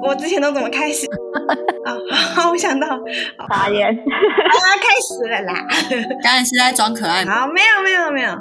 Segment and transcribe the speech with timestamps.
[0.00, 1.06] 我我之前都怎么开始
[1.84, 1.94] 啊？
[2.34, 3.92] 好，我想到，好，发言，要
[4.80, 5.66] 开始了啦。
[6.22, 7.40] 刚才是在装可爱吗？
[7.40, 8.38] 好，没有没有没有，我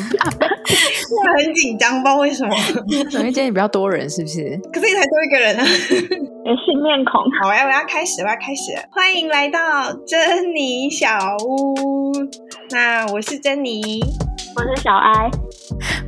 [1.38, 2.54] 很紧张，不知道为什么。
[2.88, 4.58] 因为今天比较多人，是不是？
[4.72, 5.64] 可是你才多一个人啊。
[6.42, 7.20] 有新面孔。
[7.40, 8.82] 好，我要我要开始，我要开始了。
[8.90, 11.08] 欢迎来到珍妮小
[11.44, 12.12] 屋。
[12.70, 14.00] 那我是珍妮，
[14.56, 15.30] 我是小哀，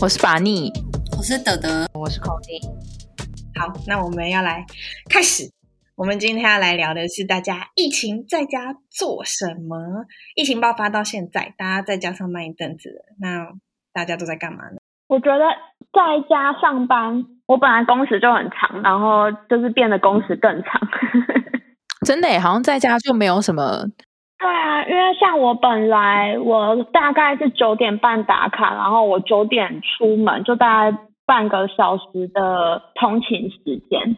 [0.00, 0.72] 我是法尼，
[1.18, 2.81] 我是德德，我是 Cody。
[3.59, 4.64] 好，那我们要来
[5.11, 5.45] 开始。
[5.95, 10.06] 我们今天要来聊的是大家疫情在家做什么？
[10.34, 13.46] 疫情爆发到现在，大家在家上班一阵子了，那
[13.93, 14.79] 大家都在干嘛呢？
[15.07, 15.45] 我觉得
[15.93, 20.80] 在家上班，我本来工时就很长，然后就是变得工时更长。
[22.07, 23.84] 真的，好像在家就没有什么。
[24.38, 34.16] 对啊，因为像我本来我大概是九点半打卡，然后我九点出门，就大概半个小时的通勤时间。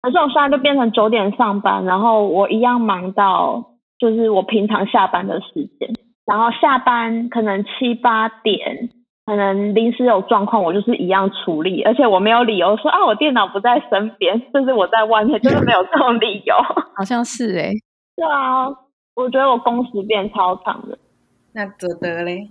[0.00, 5.92] 可是我现在就变成九点上班，然后我一样忙到就是我平常下班的时间，
[6.24, 8.90] 然后下班可能七八点，
[9.26, 16.54] 可能临时有状况，我就是一样处理，而且我没有理由说啊我电脑不在身边，就是我在外面，就是没有这种理由。
[16.96, 17.72] 好像是哎，
[18.14, 18.68] 对啊，
[19.16, 20.96] 我觉得我工时变超长了。
[21.52, 22.48] 那泽德嘞？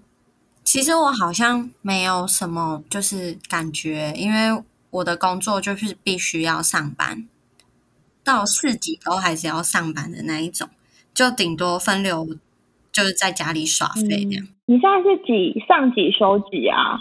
[0.67, 7.25] 其实我好像没有什么就是感觉，因为我的工作就是必须要上班。
[8.21, 10.67] 到四级都还是要上班的那一种，
[11.13, 12.27] 就顶多分流，
[12.91, 14.45] 就是在家里耍废这样。
[14.65, 16.99] 你现在是几上几休几啊？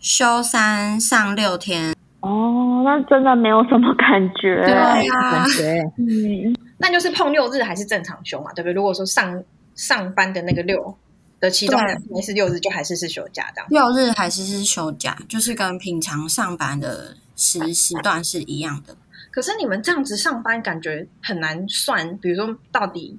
[0.00, 1.94] 休三上六天。
[2.20, 4.64] 哦，那真的没有什么感觉。
[4.64, 8.72] 对啊，感觉嗯，那就是碰六日还是正常休嘛，对不对？
[8.72, 10.96] 如果说上上班的那个六
[11.40, 13.66] 的其中对两天是六日，就还是是休假这样。
[13.68, 18.96] 六日还是是休假，就是跟平常上班的时时段是一样的。
[19.30, 23.18] 可是你们这样子上班，感觉很难算，比如说到底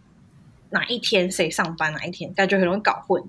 [0.71, 3.23] 哪一天谁上班，哪一天感觉很容易搞混，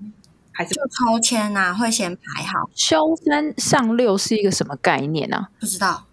[0.51, 5.49] 还是就抽签啊、会先排好，休三上六是一个什么概念啊？
[5.59, 6.07] 不知道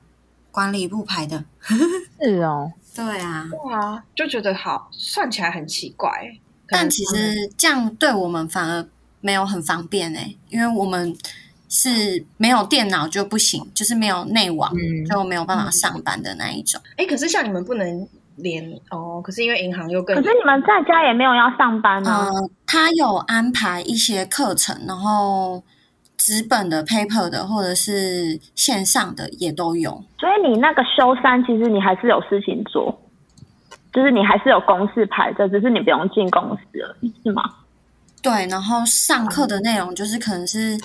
[0.51, 1.47] 管理部排的。
[2.21, 6.39] 是哦，对啊，对啊，就觉得好算起来很奇怪。
[6.69, 8.87] 但其实这样对我们反而
[9.21, 11.15] 没有很方便诶、因为我们
[11.69, 16.81] 是没有电脑就不行，就是没有内网、嗯就没有办法上班的那一种。
[16.97, 22.27] 哎，可是像你们不能连哦，可是因为银行又更可是你们在家也没有要上班啊？
[22.27, 25.63] 呃，他有安排一些课程，然后
[26.17, 30.05] 纸本的、paper 的，或者是线上的也都有。
[30.19, 32.97] 所以你那个休三，其实你还是有事情做，
[33.97, 37.43] 就是你还是有公司排着，只是你不用进公司了，是吗？
[38.23, 40.79] 对，然后上课的内容就是可能是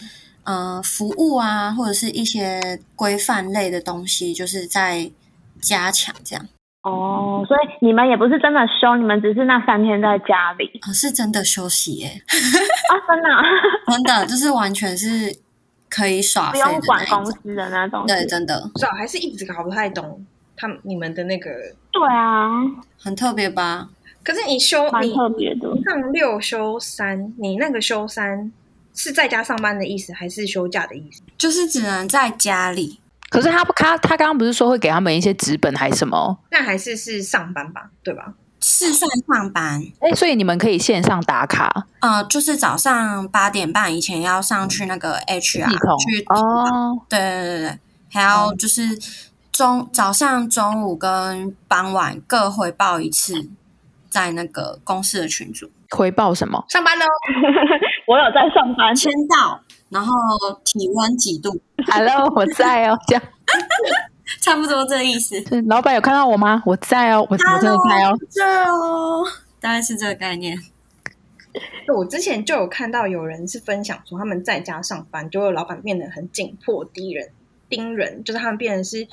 [0.45, 5.11] 呃服务啊，或者是一些规范类的东西，就是在
[5.59, 6.47] 加强这样。
[6.83, 13.43] 哦，所以你们也不是真的休，你们只是那三天在家里哦是真的休息耶，啊，真的啊、
[13.87, 15.35] 真的就是完全是
[15.89, 17.25] 可以耍不用管公。
[17.25, 18.05] 司的那种。
[18.07, 20.25] 对，真的不知道，还是一直搞不太懂
[20.61, 21.49] 他们你们的那个。
[21.91, 22.47] 对啊，
[22.99, 23.89] 很特别吧？
[24.23, 25.67] 可是你休蛮你特别的。
[25.83, 28.51] 上六休三，你那个休三
[28.93, 31.21] 是在家上班的意思，还是休假的意思？
[31.37, 32.99] 就是只能在家里。
[33.29, 36.37] 可是他不他他刚刚不是说会给他们一些纸本还是什么？
[36.51, 38.35] 那还是是上班吧，对吧？
[38.63, 45.67] 是算上班，哎，所以你们可以线上打卡呃，就是早上八点半以前要上去那个 HR
[45.97, 47.01] 去哦。
[47.09, 47.79] 对对对对，
[48.11, 48.83] 还要就是
[49.61, 53.47] 中早上、中午跟傍晚各汇报一次，
[54.09, 56.65] 在那个公司的群组回报什么？
[56.67, 57.05] 上班喽！
[58.07, 60.11] 我有在上班，签到，然后
[60.65, 63.23] 体温几度，Hello， 我在哦，这样。
[64.41, 65.35] 差不多这个意思。
[65.67, 66.63] 老板有看到我吗？
[66.65, 68.17] 我在哦，我我真的在哦。
[68.31, 69.23] 这哦，
[69.59, 70.57] 大概是这个概念。
[71.95, 77.29] 我之前就有看到有人是分享说他们在家上班，就有老板变得很紧迫低人，
[77.71, 79.07] 盯人，就是他们变成是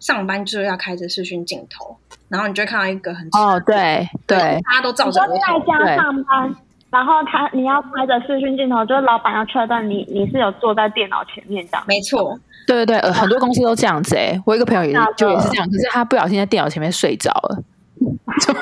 [0.00, 1.96] 上班就是要开着视讯镜头，
[2.28, 6.54] 然后你就会看到一个很哦，对对，大家都照你说着我，在家上班，
[6.90, 11.84] 然后他你要开着视讯镜头，就是老板要确认你你是有坐在电脑前面这样。
[11.86, 17.62] 没错，对对对，呃，很多公司都这样子哎、我一个朋友也是就也是这样，可是他不小心在电脑前面睡着了，
[18.44, 18.54] 就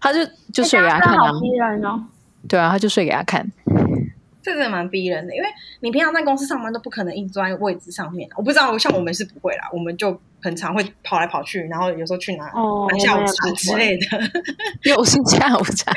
[0.00, 0.18] 他就
[0.52, 2.04] 就睡给他看啊哦。
[2.48, 3.46] 对啊，他就睡给他看。
[4.46, 5.48] 这真的蛮逼人的，因为
[5.80, 14.06] 你平常在公司上班都不可能一直坐在位置上面，我不知道，像我们是不会啦，我们就很常会跑来跑去，然后有时候去拿哦拿下午茶之类的。
[14.88, 15.92] 又是下午茶，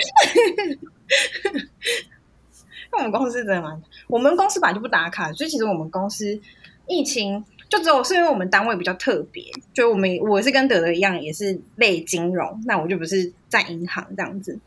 [2.92, 6.42] 那我们公司真的蛮，我们公司本来就不打卡，所以其实我们公司
[6.88, 9.44] 疫情就只有是因为我们单位比较特别，
[9.76, 14.58] 就我们我是跟德德一样，也是类金融，那我就不是在银行这样子，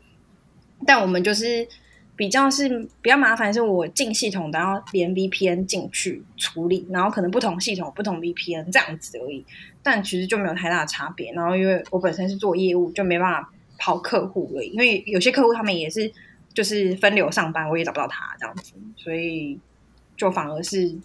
[0.87, 1.67] 但我们就是
[2.15, 2.67] 比较是
[3.01, 9.45] 比较麻烦，是我进系统然后连 VPN 进去处理，然后可能不同系统不同 VPN 这样子而已，
[9.81, 11.33] 但其实就没有太大的差别。
[11.33, 16.11] 然后因为我本身是做业务，就没办法跑客户而已，因为有些客户他们也是
[16.53, 19.59] 就是分流上班，我也找不到他这样子，所以
[20.17, 20.97] 就反而是。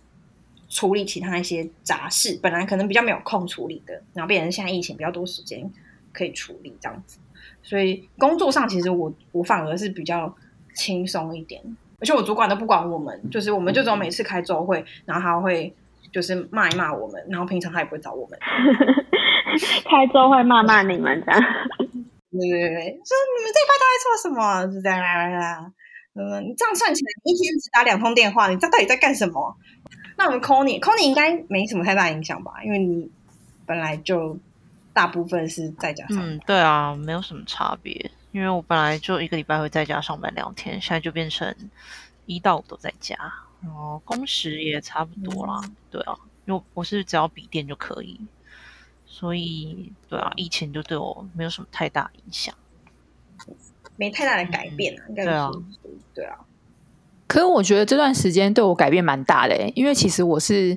[0.70, 5.66] 处理其他一些杂事，本来可能比较没有空处理的，然后变成现在疫情比较多时间
[6.12, 7.19] 可以处理这样子，
[7.62, 10.37] 所以工作上其实我我反而是比较
[10.79, 11.61] 轻松一点，
[12.01, 15.75] 而且我主管都不管我们，就是我们就只有每次开周会，然后他会
[16.13, 18.39] 就是骂一骂我们，然后平常他也不会找我们，
[19.85, 21.43] 开周会骂骂你们这样，
[22.31, 24.73] 对对对，说你们这一块到底做什么？
[24.73, 25.73] 是这样啦，
[26.15, 29.57] 嗯，你这样算起来一天只打两通电话，你这到底在干什么？
[30.17, 32.53] 那我们 call 你，call 你应该没什么太大影响吧？
[32.65, 33.11] 因为你
[33.67, 34.39] 本来就
[34.93, 36.19] 大部分是在家上。
[36.21, 38.11] 嗯，对啊，没有什么差别。
[38.33, 41.55] 因为我本来就一个礼拜会在家上班两天，现在就变成
[42.27, 43.17] 一到五都在家，
[43.63, 45.63] 然后工时也差不多啦。
[45.91, 46.15] 对啊，
[46.45, 48.21] 因为我是只要笔电就可以，
[49.07, 52.55] 所以对啊，疫情就对我没有什么太大影响，
[53.97, 55.05] 没太大的改变啊。
[55.15, 55.51] 对啊，
[56.15, 56.39] 对啊。
[57.27, 60.77] 可是我觉得这段时间对我改变蛮大的，因为其实我是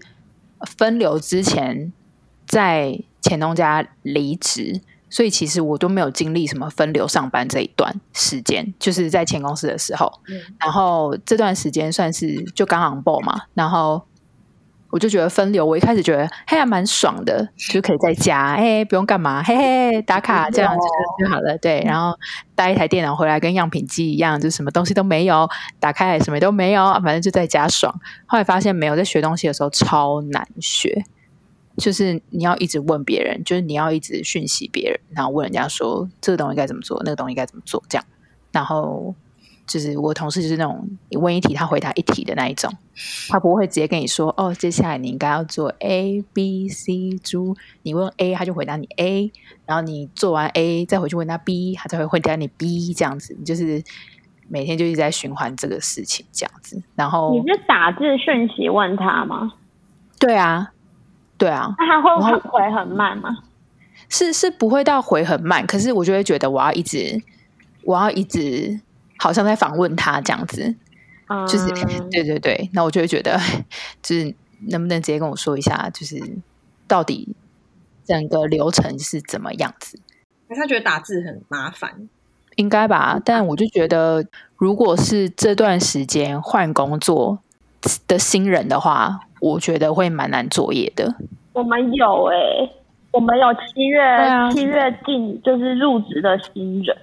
[0.77, 1.93] 分流之前
[2.45, 10.11] 在前东家离职，所以其实我都没有经历什么分流上班这一段时间，就是在前公司的时候。
[10.59, 14.01] 然后这段时间算是就刚 on board 嘛，然后。
[14.93, 20.81] 我就觉得分流，我一开始觉得嘿还蛮爽的，就可以在家，嘿不用干嘛，嘿嘿打卡这样子
[21.17, 21.57] 就好了。
[21.59, 22.13] 对，然后
[22.55, 25.49] 带一台电脑回来，跟样品机一样，就什么东西都没有，
[25.79, 28.01] 打开什么都没有，反正就在家爽。
[28.25, 31.05] 后来发现没有，在学东西的时候超难学，
[31.81, 38.05] 就是你要一直问别人，就是你要一直讯息别人，然后问人家说这个东西该怎么做，那个东西该怎么做，这样，
[38.51, 39.13] 然后。
[39.67, 42.69] 就是我同事就是那种你问一题他回答一题的那一种，
[43.29, 49.31] 他不会直接跟你说哦，接下来你应该要做 A B C 猪，你问 A 他就回答你 A，
[49.65, 53.81] 然后你做完 A 再回去问他 B，他才会回答你 B 这样子，就是
[54.49, 56.81] 每天就一直在循环这个事情这样子。
[56.95, 59.53] 然后你是打字讯息问他吗？
[60.19, 60.73] 对啊，
[61.41, 63.29] 对啊，那他会回很慢吗？
[64.09, 67.21] 是是不会到回很慢，可是我就会觉得我要一直
[67.83, 68.79] 我要一直。
[69.23, 70.75] 好像在访问他这样子，
[71.47, 71.67] 就是
[72.09, 73.39] 对对对，那我就会觉得，
[74.01, 74.33] 就是
[74.69, 76.19] 能不能直接跟我说一下，就是
[76.87, 77.35] 到底
[78.03, 79.99] 整个流程是怎么样子？
[80.49, 82.09] 他觉得打字很麻烦，
[82.55, 83.21] 应该吧？
[83.23, 84.25] 但我就觉得，
[84.57, 87.37] 如果是这段时间换工作
[88.07, 91.13] 的新人的话，我觉得会蛮难作业的。
[91.51, 92.71] 我们有哎，
[93.11, 93.99] 我们有七月
[94.53, 96.95] 七月进就是入职的新人。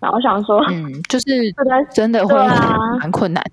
[0.00, 1.54] 然后想说，嗯，就是
[1.92, 2.34] 真的会
[2.98, 3.44] 蛮困难，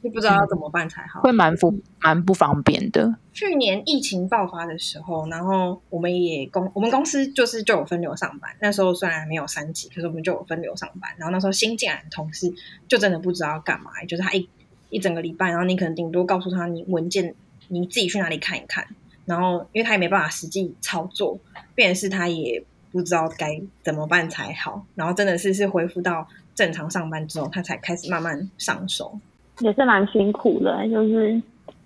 [0.00, 3.16] 就不知道要怎么办才好，会蛮不蛮不方便的。
[3.32, 8.48] 去年疫情爆发的时候，然后我们也公我们公司就是就有分流上班。
[8.60, 11.10] 那时候虽然没有三级，可是我们就有分流上班。
[11.18, 12.54] 然后那时候新进来的同事
[12.86, 14.48] 就真的不知道要干嘛，就是他一
[14.90, 17.34] 一整个礼拜，然后你可能顶多告诉他你文件
[17.68, 18.86] 你自己去哪里看一看，
[19.24, 21.38] 然后因为他也没办法实际操作，
[21.74, 22.64] 变是他也。
[22.90, 29.12] 不知道该怎么办才好，然后真的是是恢复到正常上班之后，他才开始慢慢上手，
[29.60, 31.40] 也是蛮辛苦的，就是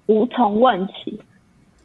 [0.06, 1.20] 无从问起，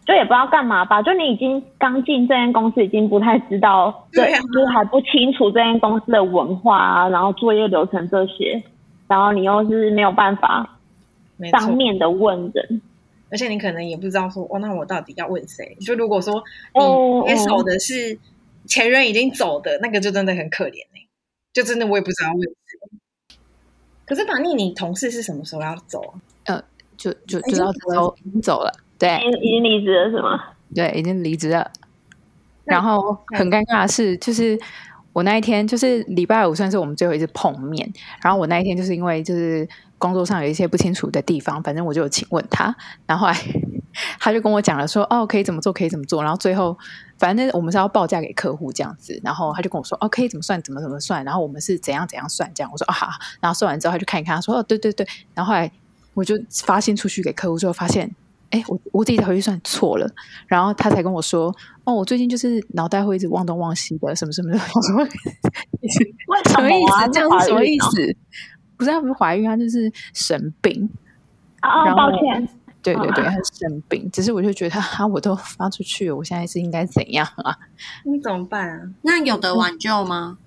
[0.06, 1.02] 就也不知道干嘛吧。
[1.02, 8.62] 就你已经刚进这间公司，已经不太知道， 对，就是还不清楚这间公司的文化啊，然后作业流程这些，
[9.08, 10.78] 然后你又是没有办法
[11.52, 12.82] 当面的问人，
[13.30, 15.78] 而且你可能也不知道说，哦，那我到底要问谁？
[15.82, 16.44] 就如果说
[16.74, 18.18] 你接手的是。
[18.70, 21.08] 前任已经走的那个就真的很可怜哎，
[21.54, 23.00] 就真的我也不知道为什么。
[24.06, 26.20] 可是法尼，你同事是什么时候要走啊？
[26.48, 26.64] 呃，
[26.98, 30.50] 就就就要走，已经走了，对，已经离职了是吗？
[30.76, 31.72] 对，已经离职了。
[32.66, 34.60] 然后很尴尬的是，就是
[35.14, 37.90] 我那一天就是礼拜五算是我们最后一次碰面，
[38.22, 39.66] 然后我那一天就是因为就是
[39.98, 42.76] 工作上有一些不清楚的地方，反正我就有请问他，
[43.06, 43.38] 然后来
[44.20, 46.78] 他就跟我讲了说，哦，可以怎么做，可以怎么做，然后最后。
[47.20, 52.70] 反正我们是要报价给客户这样子，然后他就跟我说：“哦，可以怎么算，怎么怎么算。”然后我们是怎样怎样算这样。
[52.72, 53.08] 我说：“啊好。”
[53.42, 55.72] 然后算完之后，他就看一看，他说：“哦，对对对。”然后后来
[56.14, 58.16] 我就发信出去给客户之后，发现
[58.52, 60.08] 哎，我我自己回去算错了。
[60.46, 61.52] 然后他才跟我说
[61.86, 65.04] ：“哦，我最近就是脑袋会一直忘东忘西的，什么什么的。”我说：
[66.54, 67.10] “什么意思？
[67.12, 68.16] 这样是什么意思？
[68.78, 70.90] 不是他不是怀孕，他就是生病。”
[71.62, 72.48] 啊，抱歉。
[72.84, 77.58] 对对对，他生病，只是我就觉得啊，我都发出去了，我现在是应该怎样啊？
[78.06, 78.82] 你怎么办啊？
[79.02, 80.38] 那有得挽救吗？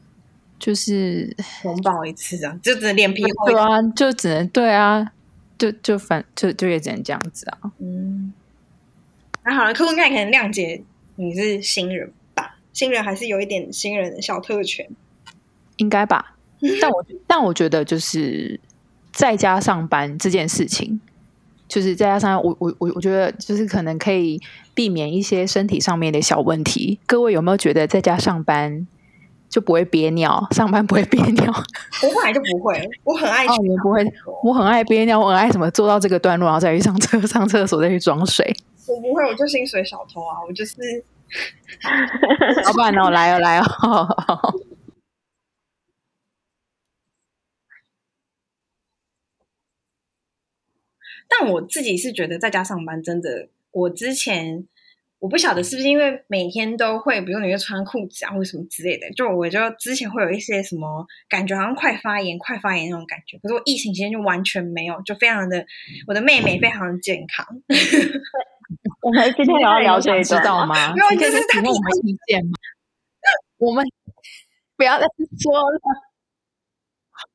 [0.58, 3.60] 就是重保一次啊，就只能脸皮厚一对。
[3.60, 5.12] 啊，就只能对啊，
[5.58, 7.72] 就就反就就也只能这样子啊。
[7.78, 8.32] 嗯，
[9.44, 10.82] 那好了，客户应该可能谅解
[11.16, 12.56] 你是新人吧？
[12.72, 14.88] 新人还是有一点新人的小特权。
[15.76, 16.36] 应该吧？
[16.80, 18.58] 但我但我觉得就是
[19.12, 21.00] 在家上班这件事情，
[21.68, 24.40] 就是在家上班，我我我我觉得就是可能可以
[24.74, 26.98] 避免一些身体上面的小问题。
[27.06, 28.86] 各位有没有觉得在家上班
[29.48, 30.46] 就不会憋尿？
[30.52, 31.44] 上班不会憋尿？
[32.02, 34.04] 我本来就不会，我很爱哦，你们不会？
[34.44, 38.54] 我很爱憋尿，我很爱什么做到这个段落，然后再去上厕 上厕所，再去装水。
[38.86, 40.76] 我不会，我就薪水小偷啊，我就是
[42.64, 44.56] 老板哦，来哦来哦。
[51.30, 54.66] 但我自己是觉得在家上班真的，我之前
[55.20, 63.38] 我不晓得是不是因为每天都会，比如你会穿裤子啊或什么之类的，就我就之前会有一些什么感觉，好像快发炎、快发炎那种感觉。
[63.38, 65.64] 可是我疫情期间就完全没有，就非常的
[66.06, 67.46] 我的妹妹非常的健康。
[69.02, 70.34] 我们今天有要聊这一知？
[70.42, 70.94] 道吗？
[70.94, 72.52] 没有就是他提问我们意见吗？
[73.58, 73.84] 我们
[74.76, 75.80] 不要再说了。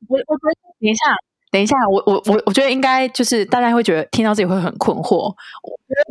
[0.07, 1.15] 我我觉得等一下，
[1.55, 5.33] 等一下，我我我我觉得应该就是大家会觉得听到这里会很困惑。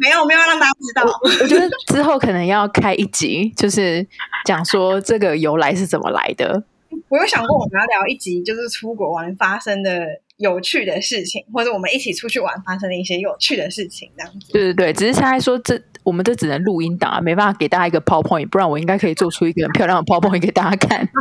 [0.00, 4.06] 没有没有让大家知道，我觉得之后可能要开一集，就是
[4.46, 6.64] 讲说这个由来是怎么来的。
[7.10, 10.06] 我有想过我们要聊一集，就是出国玩发生的
[10.38, 14.50] 有趣的事情，或者我们一起出去玩发生的一些有趣的事情，这样子。
[14.50, 21.06] 对对对，只是现在说这我们这只能录音档啊，没办法给大家一个 PowerPoint，不然我应该可以做出一个很漂亮的 PowerPoint 给大家看。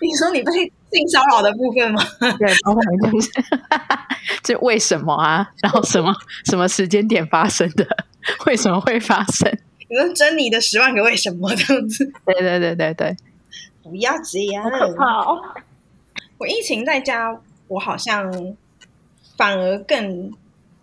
[0.00, 2.02] 你说你被性骚扰的部分吗？
[2.38, 3.30] 对，包括就是
[4.42, 5.50] 这为什么啊？
[5.62, 7.86] 然后什么什么时间点发生的？
[8.46, 9.50] 为什么会发生？
[9.88, 12.10] 你说珍妮的十万个为什么这样子？
[12.24, 13.16] 对对对对对，
[13.82, 14.70] 不要这样好。
[14.70, 15.40] 可怕哦！
[16.38, 18.56] 我疫情在家，我好像
[19.36, 20.32] 反而更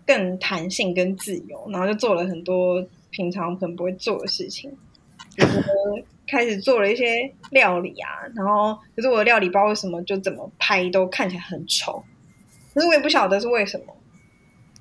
[0.06, 4.70] 更弹性跟自由，然后就做了很多平常可能不会做的事情，
[5.34, 5.62] 比如说
[6.26, 12.02] 开始做了一些料理啊，然后可是我的料理不知道为什么就怎么拍都看起来很丑，
[12.74, 13.86] 可是我也不晓得是为什么。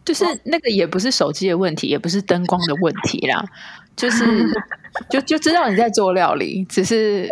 [0.04, 3.46] 就是那个也不是手机的问题，也不是灯光的问题啦，
[3.96, 4.26] 就是
[5.12, 7.30] 就就知道你在做料理，只是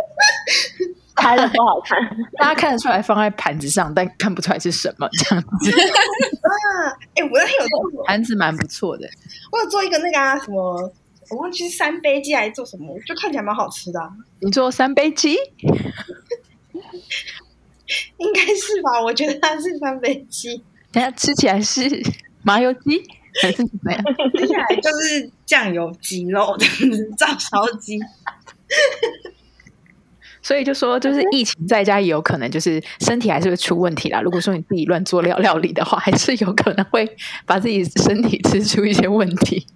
[1.16, 1.98] 拍的不好看，
[2.38, 5.72] 大家看得出来放在盘子上，但看不出来是什么这样子。
[6.46, 9.10] 啊，哎、我那天有做，盘子蛮不错的，
[9.52, 10.94] 我有做一个那个啊什么，
[11.32, 14.10] 我忘记是三杯鸡还是做什么，就看起来蛮好吃的、啊，
[14.42, 15.36] 你做三杯鸡，
[18.18, 19.02] 应该是吧？
[19.04, 20.62] 我觉得它是三杯鸡。
[20.92, 21.82] 等下吃起来是
[22.42, 23.04] 麻油鸡
[23.42, 24.04] 还是怎么样？
[24.38, 28.00] 吃起来就是酱油鸡肉这样子，照烧鸡。
[30.42, 34.22] 所以就说，就是疫情在家也有可能就是身体还是会出问题啦。
[34.22, 37.08] 如果说你自己乱做料料理的话，还是有可能会
[37.46, 39.68] 把自己身体吃出一些问题。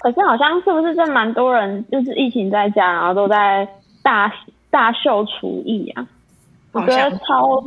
[0.00, 3.68] 可是好像是不是这蛮多人就是疫情在家，然后都在
[4.02, 4.32] 大
[4.70, 6.06] 大秀厨艺啊？
[6.72, 7.60] 我觉得超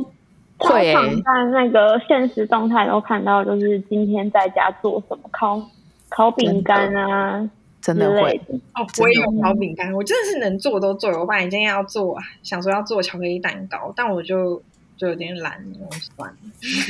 [0.60, 5.60] 超常在那个现实动态都看到，就是今天在家做什么烤
[6.08, 8.54] 烤饼干啊真的会之类的。
[8.74, 11.10] 哦，我也有烤饼干，我真的是能做都做。
[11.18, 14.62] 我本来今天要做，想说要做巧克力蛋糕，但我就
[14.96, 16.36] 就有点懒，我算了。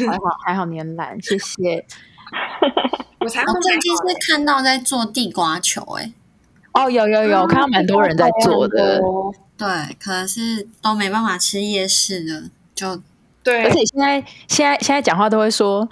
[0.06, 1.84] 还好还好，你很懒，谢谢。
[3.22, 6.12] 我才我最近是看到在做地瓜球、欸，
[6.72, 9.00] 哦，有有有，看到蛮多人在做的，
[9.56, 9.68] 对，
[10.00, 13.00] 可能是都没办法吃夜市的，就
[13.42, 15.88] 对而，且现在现在现在讲话都会说。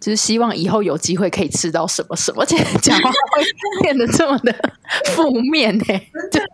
[0.00, 3.44] 就是希望以后有机会可以吃到什么什么，而且讲话会
[3.82, 4.50] 变得这么的
[5.08, 5.84] 负面呢、
[6.32, 6.48] 真的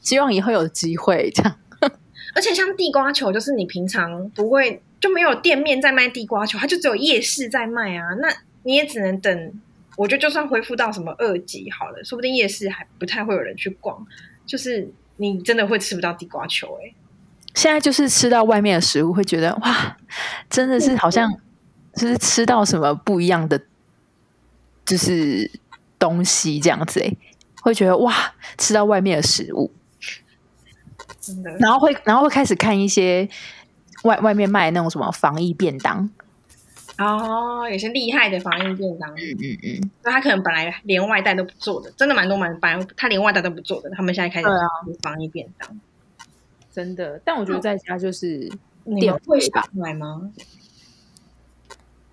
[0.00, 1.54] 希望以后有机会这样。
[2.34, 8.02] 而且像地瓜球，就是你平常不会就没有店面在卖地瓜球，它就只有夜市在卖啊。
[8.20, 8.28] 那
[8.62, 9.52] 你也只能等，
[9.96, 14.06] 我觉得就算恢复到什么二级好了，说不定夜市还不太会有人去逛，
[14.46, 16.92] 就是你真的会吃不到地瓜球哎、
[17.54, 19.96] 现在就是吃到外面的食物，会觉得哇，
[20.48, 21.28] 真的是好像
[21.94, 23.60] 就是吃到什么不一样的，
[24.84, 25.50] 就是
[25.98, 27.12] 东西这样子哎，
[27.62, 28.14] 会觉得哇，
[28.56, 29.72] 吃到外面的食物，
[31.20, 31.50] 真的。
[31.58, 33.28] 然后会然后会开始看一些
[34.04, 36.08] 外外面卖那种什么防疫便当，
[36.98, 45.80] 哦，有些厉害的防疫便当，嗯嗯嗯，那他可能本来连外带都不做的，真的蛮多蛮本来他连外带都不做的，他们现在开始做防疫便当。
[46.70, 47.20] 真的。
[47.24, 48.50] 但我觉得在家就是
[48.84, 50.30] 你店们会吧买吗？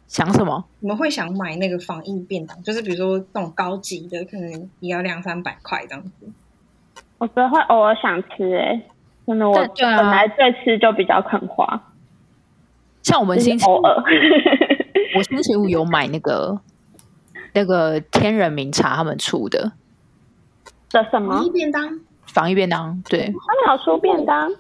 [0.07, 0.63] 想什么？
[0.79, 6.11] 你们会想买那个防疫便当，就是比如说那种高级的，可能也要两三百块这样子。
[7.17, 8.81] 我觉得会偶尔想吃哎、
[9.25, 11.93] 真的我本来对吃就比较肯花，
[13.05, 13.75] 像我们星期五，
[15.15, 16.59] 我星期五有买那个
[17.53, 19.73] 那个天人名茶他们出的
[20.89, 21.45] 的什么防？
[21.45, 24.51] 疫便当，防疫便当，对，他们有出便当？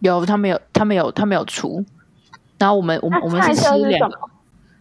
[0.00, 1.84] 有他们有他们有他们有出，
[2.58, 4.30] 然后我们我们我们是吃两个，什么？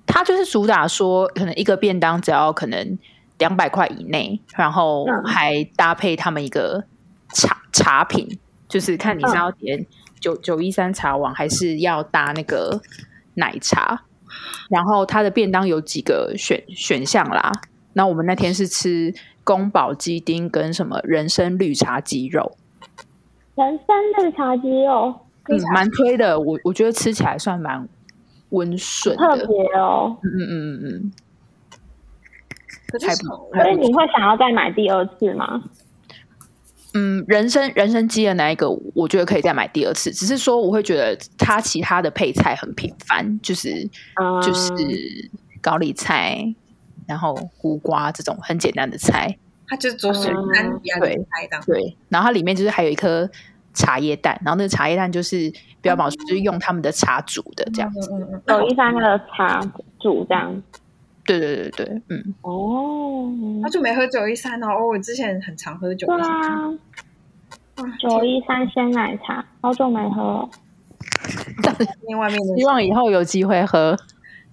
[0.08, 2.98] 它就是主打说可能一个便当只要可能
[3.38, 6.84] 两百块以内，然后嗯还搭配他们一个
[7.36, 9.86] 茶茶品，就是看你是要点
[10.22, 12.80] 九九一三茶王，还是要搭那个
[13.34, 14.06] 奶茶。
[14.70, 17.52] 然后它的便当有几个选选项啦，
[17.92, 19.14] 那我们那天是吃
[19.44, 22.56] 宫保鸡丁跟什么人参绿茶鸡肉，
[23.56, 25.14] 人参绿茶鸡肉，
[25.50, 26.40] 嗯，蛮推的。
[26.40, 27.86] 我我觉得吃起来算蛮
[28.52, 30.16] 温顺特的，别哦。
[30.24, 31.12] 嗯嗯嗯嗯嗯。
[32.88, 35.62] 可是所以你会想要再买第二次吗？
[36.94, 40.12] 嗯，人参人参鸡的那一个，我觉得可以再买第二次。
[40.12, 43.90] 只是说，我会觉得它其他的配菜很平凡，就是、
[44.22, 44.74] 嗯就是
[45.62, 46.54] 高丽菜，
[47.08, 49.38] 然后胡瓜这种很简单的菜。
[49.68, 51.00] 它就是做水嗯单比较
[51.66, 53.30] 对然后它里面就是还有一颗
[53.74, 55.50] 茶叶蛋，然后那个茶叶蛋就是
[55.82, 58.12] 标榜就是用他们的茶煮的这样子。
[58.12, 59.62] 嗯嗯嗯，有一三那个茶
[59.98, 60.62] 煮这样。
[61.26, 63.32] 对对对对，嗯，哦，
[63.64, 64.68] 他就没喝九一三哦。
[64.68, 66.80] 哦，我之前很常喝九对一三。
[68.00, 70.50] 九一三鲜奶茶，好久没喝了。
[72.08, 73.98] 另外面的希望以后有机会喝。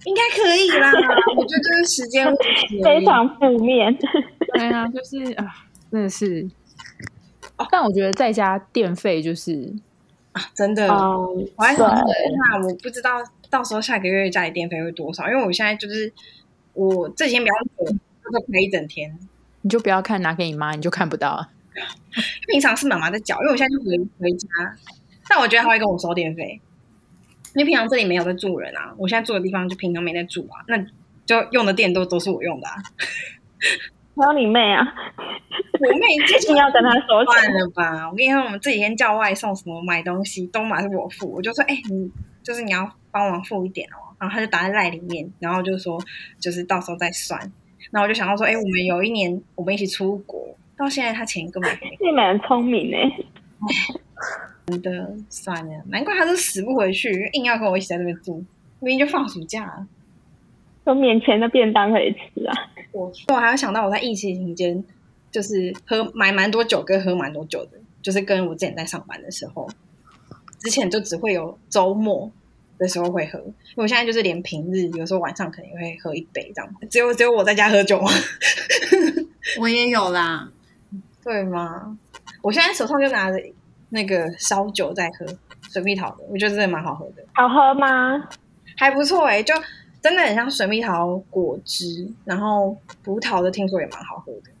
[0.05, 0.91] 应该可以啦。
[1.35, 3.95] 我觉得就是时间问题非常负面。
[4.53, 5.45] 对啊，就是啊，
[5.91, 6.49] 真的是。
[7.69, 9.73] 但我觉得在家电费就是
[10.55, 10.87] 真的。
[10.87, 16.11] 嗯，我还想说，对那我不知道到时候下个月家里电费会多少，因为我现在就是
[16.87, 19.17] 我这几天比较久，就开一整天。
[19.61, 21.49] 你就不要看拿给你妈，你就看不到啊。
[22.47, 24.47] 平常是妈妈在缴，因为我现在就回回家，
[25.27, 26.61] 但我觉得她会跟我收电费，
[27.53, 30.77] 因为平常这里没有在住人啊，我现在住的地方就平常没在住啊，那
[31.25, 32.75] 就用的电都都是我用的啊。
[34.15, 34.85] 还有你妹啊，
[35.79, 37.53] 我妹之一定要跟她收算钱。
[37.53, 42.09] 了吧，我跟你说，我们这几天叫外送什么买东西都嘛是我付，我就说，哎、你
[42.41, 45.99] 就是你要帮忙付一点哦，然后他就打在赖里面，然后就说
[46.39, 47.39] 就是到时候再算，
[47.91, 53.09] 然后我就想到说，哎、我们有一年我们一起出国，到现在他钱根本你们很聪明哎，
[55.29, 58.35] 算了，难怪他都死不回去，硬要跟我一起在这边住，
[58.79, 59.87] 明明就放暑假了。
[60.85, 62.53] 有免钱的便当可以吃啊。
[62.91, 64.83] 我我还要想到我在疫情期间，
[65.31, 69.69] 就是喝买蛮多酒跟喝蛮多酒的，就是跟我之前在上班的时候，
[70.59, 72.31] 之前就只会有周末
[72.79, 78.09] 的时候会喝，因为我现在就是连平日有时候晚上可能也会喝一杯这样，只有只有我在家喝酒吗？
[79.59, 80.49] 我也有啦，
[81.23, 81.97] 对吗？
[82.41, 83.37] 我现在手上就拿着
[83.89, 85.25] 那个烧酒在喝，
[85.69, 87.23] 水蜜桃的，我觉得真的蛮好喝的。
[87.33, 88.27] 好喝吗？
[88.77, 89.53] 还不错哎、就
[90.01, 94.51] 真的很像水蜜桃果汁，然后葡萄的听说也蛮好喝的，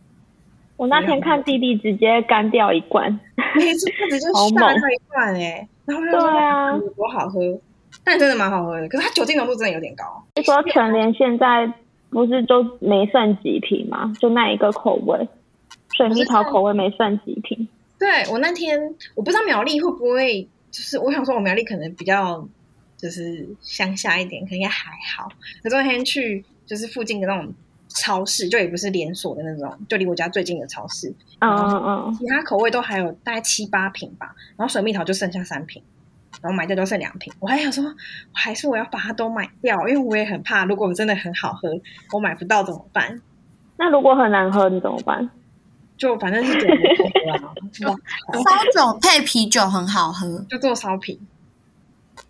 [0.75, 3.17] 我那天看弟弟直接干掉一罐，
[3.55, 7.39] 每次他直接 好猛下掉一罐哎、然后我就说对啊嗯多好喝，
[8.03, 11.71] 但真的蛮好喝的，可是它酒精浓度真的有点高，你说全联现在
[12.09, 14.11] 不是都没剩几瓶吗？
[14.19, 15.27] 就那一个口味，
[15.93, 17.67] 水蜜桃口味没剩几瓶。
[17.99, 22.47] 对我那天我不知道苗栗会不会，就是我想说我苗栗可能比较
[22.97, 25.29] 就是乡下一点，可能应该还好。
[25.61, 27.53] 可是我那天去就是附近的那种
[27.89, 35.83] 超市，就也不是连锁的那种，就离我家最近的超市，嗯嗯嗯，其他口味都还有大概七八瓶吧，然后水蜜桃就剩下三瓶，
[36.41, 37.31] 然后买掉就剩两瓶。
[37.39, 37.83] 我还想说，
[38.31, 41.69] 还是我要把它都买掉，因为我也很怕，如果真的很好喝，
[42.13, 43.21] 我买不到怎么办？
[43.77, 45.29] 那如果很难喝，你怎么办？
[45.97, 47.93] 就反正是酒 没喝啊，
[48.73, 51.19] 烧酒配啤酒很好喝，就做烧啤。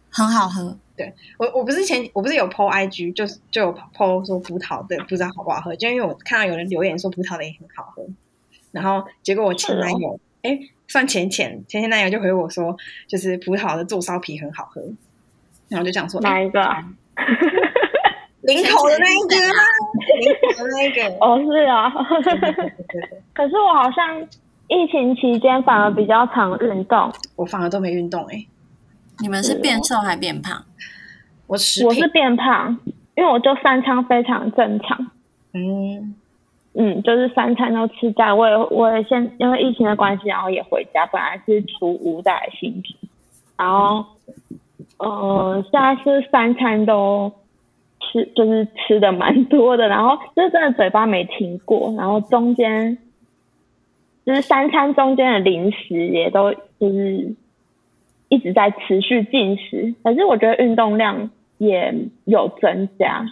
[0.09, 0.75] 很好喝。
[0.97, 8.05] 对我我不是前我不是有 PO IG，就是就有 PO 说葡萄的不知道好不好喝，就因为我看到有人留言说葡萄的也很好喝，
[8.71, 10.59] 然后结果我前男友哎、
[10.89, 12.75] 算前前前前男友就回我说，
[13.08, 14.82] 就是葡萄的做烧皮很好喝，
[15.69, 16.84] 然后我就想说哪一个啊？
[18.41, 19.62] 林口的那一个啊，
[20.19, 21.89] 林口的那一个，哦，是啊。
[23.34, 24.21] 可是我好像
[24.67, 28.45] 疫情期间反而比较常运动，我反而都没运动哎、
[29.19, 30.65] 你们是变瘦还变胖？
[31.47, 32.80] 我是我是变胖，
[33.15, 35.12] 因为我就三餐非常正常。
[35.54, 36.15] 嗯
[36.75, 42.93] 嗯，就是三餐都吃在，我也我也现因为疫情的关系，然后也回家，本来是出屋在新竹，
[43.58, 44.05] 然后
[44.97, 47.32] 呃现在是三餐都
[47.99, 52.97] 吃就是吃的蛮多的，然后就是真的嘴巴没停过，然后中间
[54.25, 57.36] 就是三餐中间的零食也都就是
[58.29, 61.93] 一直在持续进食，可是我觉得运动量也
[62.25, 63.25] 有增加，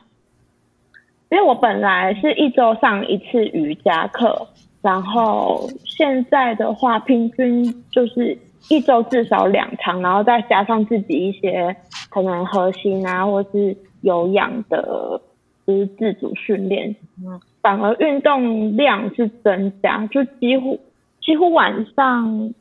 [1.30, 4.48] 因为我本来是一周上一次瑜伽课，
[4.82, 8.38] 然后现在的话平均就是
[8.70, 11.76] 一周至少两堂，然后再加上自己一些
[12.10, 15.22] 可能核心啊，或是有氧的，
[15.66, 16.96] 就是自主训练，
[17.62, 20.80] 反而运动量是增加，就几乎
[21.22, 22.54] 几乎晚上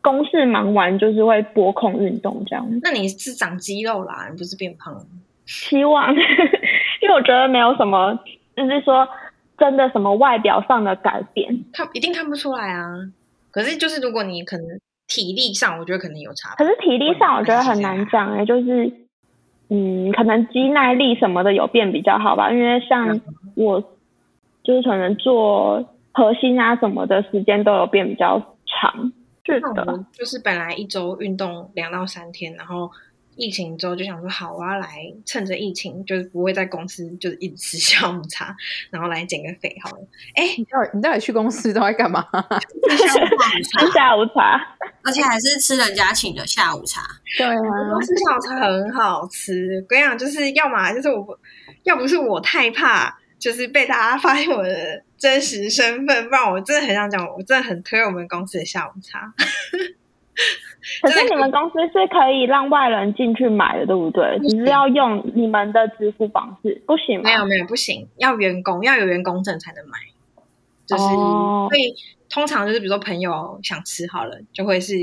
[0.00, 2.66] 公事忙完就是会拨空运动这样。
[2.82, 4.98] 那你是长肌肉啦，你不是变胖？
[5.44, 6.12] 希望，
[7.06, 8.18] 因为我觉得没有什么，
[8.56, 9.06] 就是说
[9.56, 12.84] 真的什么外表上的改变，看一定看不出来啊。
[13.52, 14.66] 可是就是如果你可能
[15.06, 16.56] 体力上，我觉得可能有差。
[16.56, 18.92] 可是体力上我觉得很难讲哎、就是
[19.70, 23.20] 嗯，可能肌耐力什么的有变比较好吧，因为像
[23.54, 23.80] 我
[24.64, 29.12] 就是可能做核心啊什么的时间都有变比较长。
[29.44, 32.90] 是的，就是本来一周运动两到三天，然后
[33.36, 38.56] 疫情之后就想说，好，我要来趁着疫情，就是不会在公司就是一直吃 下午茶，
[38.90, 39.98] 然后来减个肥好了。
[40.34, 42.26] 哎，你到底你到底去公司都在干嘛？
[42.32, 43.26] 下午
[43.62, 47.02] 吃茶，下午茶，而且还是吃人家请的下午茶。
[47.36, 47.54] 对啊，
[47.92, 49.80] 公司下午茶很好吃。
[49.82, 51.36] 我跟你讲，就是要么就是我不，
[51.84, 59.34] 要不是我太怕，就是被大家发现我的真实身份，不然我真的很想讲，我真的很推我们公司的下午茶。
[61.02, 64.38] 可是你们公司是可以让外人进去买的，对不对？
[64.48, 67.24] 只是要用你们的支付方式，不行吗？
[67.24, 69.98] 没有没有不行，要员工要有员工证才能买，
[70.86, 71.94] 就是、哦所以
[72.28, 74.94] 通常就是比如说朋友想吃好了，就会是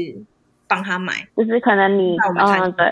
[0.67, 2.89] 帮他买，就是可能你那我们才嗯对。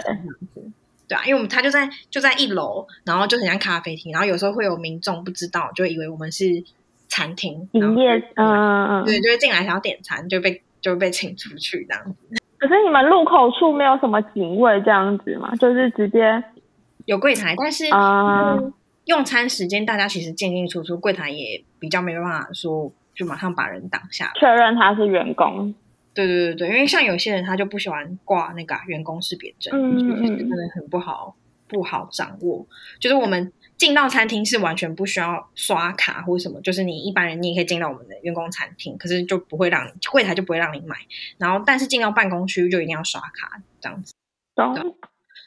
[1.08, 6.64] 对啊，因为我们他就在就在一楼，然后就很像咖啡厅，然后有时候会有民众不知道，就以为我们是
[7.10, 9.04] 餐厅，营业嗯。
[9.04, 12.42] 对，就会进来想要点餐，就被就被请出去这样子。
[12.62, 15.52] 可是你们入口处没有什么警卫这样子吗？
[15.56, 16.44] 就是直接
[17.06, 18.72] 有柜台，但是啊嗯
[19.06, 24.32] 用餐时间大家其实进进出出，柜台也比较没办法说就马上把人挡下来。
[24.40, 25.74] 确认他是员工。
[26.14, 31.36] 对对对对，因为像有些人他就不喜欢挂那个啊、员工识别证，嗯所以其实嗯真的很不好
[31.68, 32.64] 不好掌握。
[33.00, 40.96] 就是我们进到餐厅是完全不需要刷卡或什么，就是你一般人你也可以进到我们的员工餐厅，可是就不会让你柜台就不会让你买。
[41.40, 44.14] 然后但是进到办公区就一定要刷卡这样子。
[44.54, 44.96] 懂？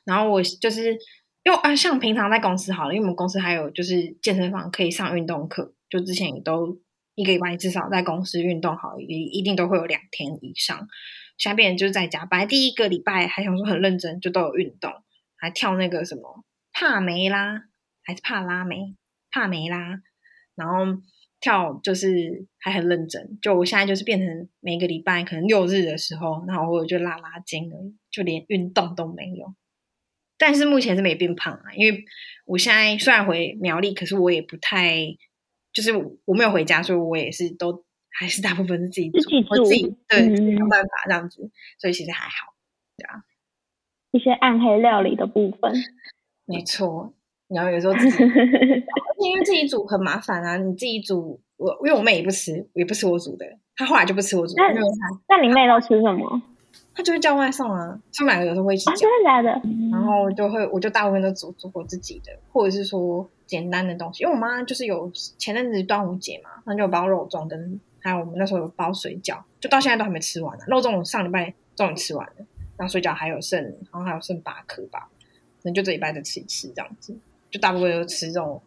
[0.04, 0.98] 然后我就是
[1.44, 6.76] 因为啊，像平常在公司好了，因为我们公司还有就是健身房可以上运动课，就之前也都
[7.14, 10.88] 一个礼拜至少在公司运动好，一一定都会有两天以上。
[11.38, 14.92] 现在变成就是在家，本来第一个礼拜还想说很认真，就都有运动，
[15.36, 17.62] 还跳那个什么帕梅拉
[18.04, 18.94] 还是帕拉梅
[19.30, 20.00] 帕梅拉，
[20.54, 21.02] 然后
[21.40, 23.38] 跳就是还很认真。
[23.42, 29.54] 就我现在就是变成每个礼拜可能六日的时候，然后我就拉拉筋而已，就连运动都没有。
[30.36, 32.04] 但是目前是没变胖啊，因为
[32.44, 35.16] 我现在虽然回苗栗，可是我也不太，
[35.72, 35.92] 就是
[36.24, 42.54] 我没有回家，所以我也是都还是大部分是自己煮，自己我自己煮对、想办法这样子，所以其实还好。
[42.96, 43.24] 对啊
[44.12, 45.72] 一些暗黑料理的部分。
[46.44, 47.14] 没错，
[47.48, 48.22] 然后有时候自己，
[49.20, 54.62] 因为自己煮很麻烦啊，你自己煮，我因为我妹也不吃，也不吃我煮的，她后来就不吃我煮的，
[55.28, 56.42] 那你妹都吃什么？
[56.96, 59.00] 她就会叫外送啊，他们两个有时候会一起啊，叫。
[59.00, 59.60] 真的假的？
[59.90, 64.22] 然后就会，我就大部分都煮煮我自己的，或者是说简单的东西。
[64.22, 75.08] 因为我妈就是有前阵子端午节嘛，那就有包肉粽跟还有我们那时候有包水饺，就到现在都还没吃完呢、肉粽我上礼拜终于吃完了，然后水饺还有剩，好像还有剩八颗吧，
[75.62, 77.16] 可能就这礼拜再吃一次这样子，
[77.54, 78.60] 就大部分都吃这种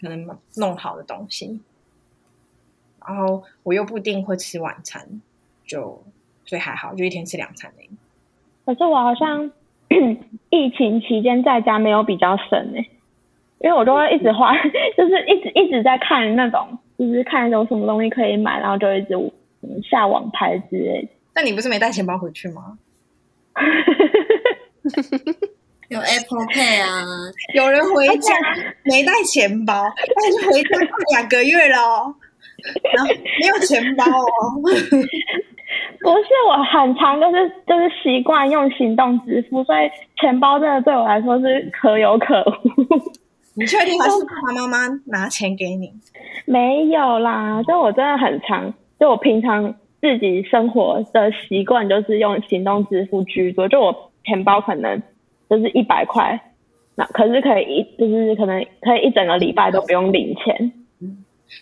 [0.00, 1.60] 可能弄好的东西。
[3.04, 5.20] 然后我又不一定会吃晚餐，
[5.66, 6.00] 就
[6.44, 7.90] 所以还好，就一天吃两餐而已。
[8.64, 9.50] 可是我好像
[10.50, 12.86] 疫情期间在家没有比较省哎、
[13.58, 14.54] 因为我都会一直花，
[14.96, 19.16] 就是一直一直在看那种，就是看有什么东西可以买，然后就一直
[19.62, 21.08] 嗯下网拍之类的。
[21.34, 22.78] 那你不是没带钱包回去吗？
[25.92, 27.04] 有 Apple Pay 啊，
[27.54, 28.34] 有人回家
[28.84, 29.74] 没带钱包，
[30.16, 32.14] 但是回家快两个月了哦，
[32.94, 34.62] 然后没有钱包哦。
[36.00, 39.88] 不是我很常就是就是习惯用行动支付，所以
[40.20, 43.12] 钱包真的对我来说是可有可无。
[43.54, 45.92] 你确定还是爸爸妈妈拿钱给你？
[46.46, 55.00] 没有啦，就我真的很常，就我平常自己生活的习惯就是用行动支付居多，就我钱包可能
[55.52, 56.40] 就是一百块，
[56.94, 60.72] 那可是可以一就是可能可以一整个礼拜都不用领钱。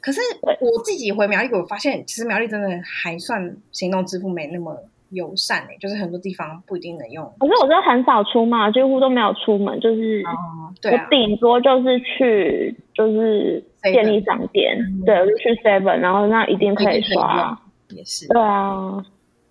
[0.01, 4.77] 可是我自己回苗栗，我发现其实苗栗真的还算行动支付没那么
[5.11, 7.25] 友善诶、就是很多地方不一定能用。
[7.41, 17.59] 可是我真的很少出嘛，几乎都没有出门，就是哦，对啊，我顶多就是去就是便利商店，对，我就去 Seven，然后那一定可以刷。
[17.89, 18.29] 也是。
[18.29, 19.05] 对啊，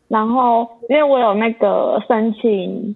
[0.08, 2.96] 然后因为我有那个申请，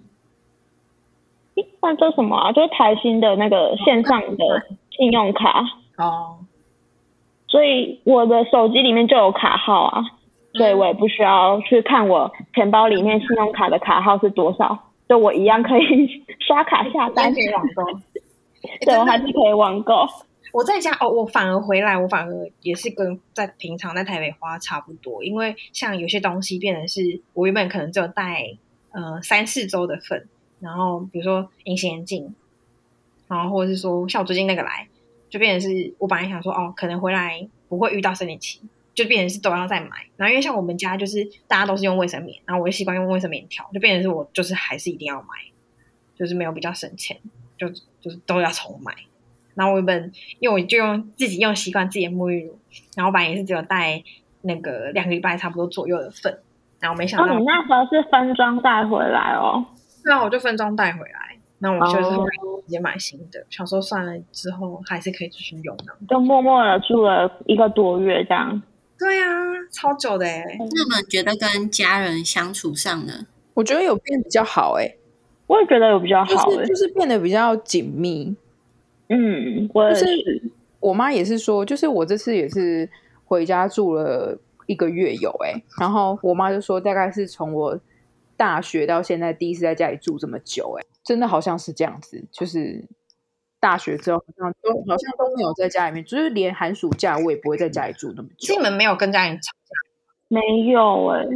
[1.80, 2.52] 那叫什么啊？
[2.52, 5.64] 就是台新的那个线上的信用卡，
[5.98, 6.38] 哦，
[7.46, 10.02] 所以我的手机里面就有卡号啊，
[10.54, 17.40] 所以我也不需要去看我钱包里面信用卡的卡号是多少，就我一样可以刷卡下单可。
[17.40, 17.82] 以网购。
[18.86, 20.06] 对，我还是可以网购。
[20.52, 28.56] 我在家哦，我反而回来，我反而也是跟在平常在台北花差不多，因为像有些东西变成是我原本可能只有带
[28.92, 30.28] 呃三四周的份，
[30.60, 32.34] 然后比如说隐形眼镜，
[33.28, 34.88] 然后或者是说像我最近那个来，
[35.28, 38.60] 就变成是我本来想说哦，可能回来不会遇到生理期，
[38.94, 40.06] 就变成是都要再买。
[40.16, 45.28] 然后因为像我们家就是大家都是用卫生棉，然后我就习惯用卫生棉条，就变成是我就是还是一定要买，
[46.16, 47.18] 就是没有比较省钱，
[47.58, 47.68] 就
[48.00, 48.94] 就是都要重买。
[49.54, 52.58] 然后我原本因为我就用自己用习惯自己的沐浴乳，
[52.96, 54.02] 然后本来也是只有带
[54.42, 56.40] 那个两个礼拜差不多左右的份，
[56.80, 59.64] 然后没想哦，到，你那时候是分装带回来哦。
[60.04, 62.30] 对啊，我就分装带回来，那我就是哦后来
[62.66, 65.84] 直接买新的，想说算了之后还是可以继续用的。
[66.08, 68.62] 就默默的住了一个多月这样。
[68.98, 69.26] 对啊，
[69.72, 73.26] 超久的哎，那你们觉得跟家人相处上呢？
[73.54, 74.94] 我觉得有变比较好哎、
[75.46, 78.34] 我也觉得有比较好诶、就是就是变得比较紧密。
[79.08, 80.42] 嗯，我也就是是。
[80.80, 82.88] 我妈也是说，就是我这次也是
[83.24, 87.78] 回家住了一个月有哎、然后我妈就说大概是从我
[88.36, 92.84] 大学到现在第一次在家里住这么久哎、真的好像是这样子，就是
[93.60, 98.60] 大学之后好像都好像都没有在家里面，就是连寒暑假我也不会在家里住那么久你。
[98.62, 99.72] 们没有跟家人吵架，
[100.28, 101.26] 没有诶、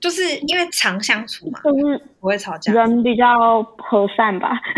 [0.00, 2.72] 就是因为常相处嘛，就是不会吵架。
[2.72, 4.50] 人比较和善吧。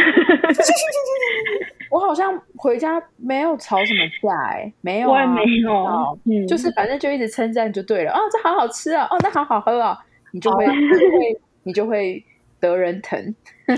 [1.91, 8.11] 我好像回家没有吵什么架哎、没有、啊，我也没有就是反正就一直称赞就对了。
[8.11, 9.07] 哦，这好好吃啊！
[9.09, 9.97] 哦，那好好喝啊！
[10.33, 12.25] 你就会，你就会，你就会
[12.61, 13.35] 得人疼。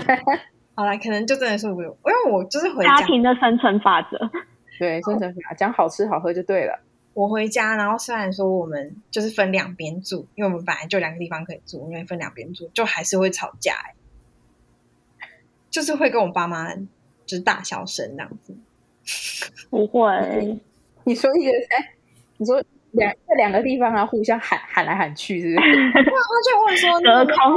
[0.75, 4.29] 好了，可能就真的是我，因为我就是回家，家庭的生存法则。
[4.77, 6.79] 对，生存法讲好吃好喝就对了。
[7.15, 15.27] 我回家，然后虽然说我们就是分两边住，因为我们本来就两个地方可以住，因为分两边住，就还是会吵架、欸，
[15.71, 18.55] 就是会跟我爸妈就是大小声这样子。
[19.71, 20.59] 不会，
[21.05, 21.93] 你说一个哎，
[22.37, 25.67] 你说两这两个地方啊，互相喊喊来喊去，是不是？
[25.93, 26.99] 他就问说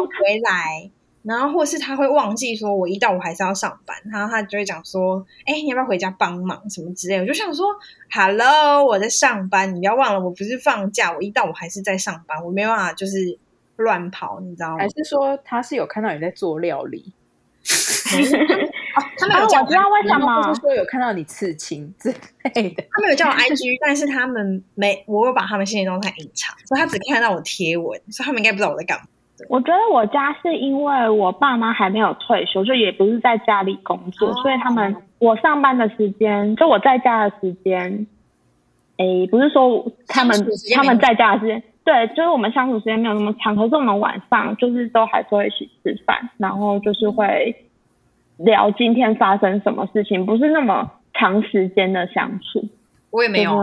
[0.07, 0.91] 回来，
[1.23, 7.23] 然后或是他会忘记说我一到我还是要上班，然后他就会讲说，哎，你要不要回家帮忙什么之类的？
[7.23, 7.67] 我就想说
[8.11, 13.39] ，Hello，我在上班，你不要忘了，我不是放假，我一到我还是在上班，我没办法就是
[13.77, 14.89] 乱跑，你知道吗还？
[14.89, 17.13] 是说他是有看到你在做料理？
[18.97, 22.85] 哦，他们啊，有叫我知道为什么或是，说有看到你刺青之类的？
[22.91, 29.05] 他们有叫我 IG， 但是他们没，我有把他们现实动态隐藏，所以他只看到我贴文，所以他们应该不知道我在干嘛。
[29.49, 38.07] 我觉得我家是因为我爸妈还没有退休，就也不是在家里工作，哦所以他们我上班的时间，就我在家的时间，
[38.99, 40.37] 诶，不是说他们
[40.75, 47.55] 他们在家的时间，对，就是我们相处时间没有那么长，可是我们晚上就是都还是会一起吃饭，然后就是会
[48.45, 52.69] 聊今天发生什么事情，不是那么长时间的相处。
[53.11, 53.59] 我也没有有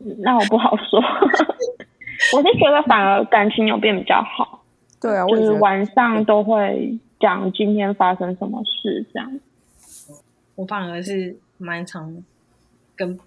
[0.00, 0.16] 没，有？
[0.18, 1.00] 那我不好说。
[2.32, 4.62] 我是觉得反而感情有变比较好，
[5.00, 9.40] 对啊，我就是也觉得晚上都会讲今天发生什么事这样。
[10.54, 12.22] 我反而是蛮常
[12.94, 13.18] 跟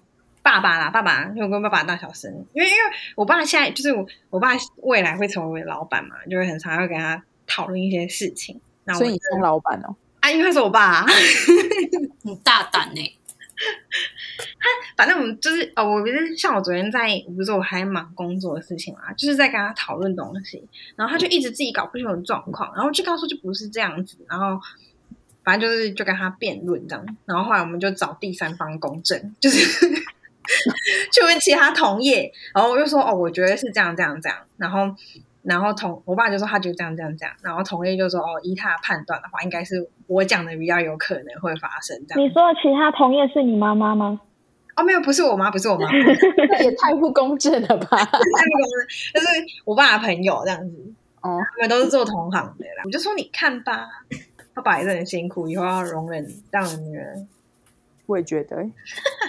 [0.42, 2.78] 爸爸啦，爸爸因为我跟爸爸大小声，因为因为
[3.14, 4.48] 我爸现在就是我我爸
[4.82, 8.58] 未来会成为老板嘛，就会很常要跟他讨论一些事情。
[8.84, 9.94] 那我所以你当老板哦。
[10.28, 11.06] 啊，因为他是我爸、啊，
[12.22, 13.18] 很大胆呢、
[14.96, 20.62] 反正我们就是哦，我不是像我昨天在，我不是说我还忙工作的事情嘛，就是在跟他讨论东西，
[20.96, 24.60] 然后他就一直自己搞不清楚状况，然后就告诉就不是这样子，然后
[25.44, 29.58] 反正就是就跟他辩论这样，然后后来我们就找第三方公证，就是
[31.12, 34.94] 去问其他同业，然后我就说哦，我觉得是这样这样这样，然后
[35.48, 42.22] 然后同我爸就说他觉得这样这样这样，然后同意就说哦，依他的判断的话，应该是我讲的比较有可能会发生这样。
[42.22, 44.20] 你说的其他同业是你妈妈吗？
[44.76, 47.96] 哦，没有，不是我妈，不是我妈，那也太不公正了吧？
[47.96, 49.26] 太不公正就是
[49.64, 52.82] 我爸的朋友这样子，哦，他们都是做同行的啦。
[52.84, 53.88] 我就说你看吧，
[54.54, 57.28] 他爸也是很辛苦，以后要容忍这样的女人。
[58.06, 58.56] 我也觉得，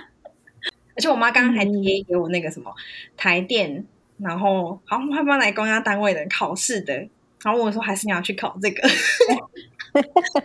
[0.96, 2.74] 而且我妈刚刚还贴给我那个什么
[3.18, 3.86] 台电，
[4.20, 6.94] 然后好像他们来公家单位的考试的，
[7.44, 8.88] 然后问我说还是你要去考这个？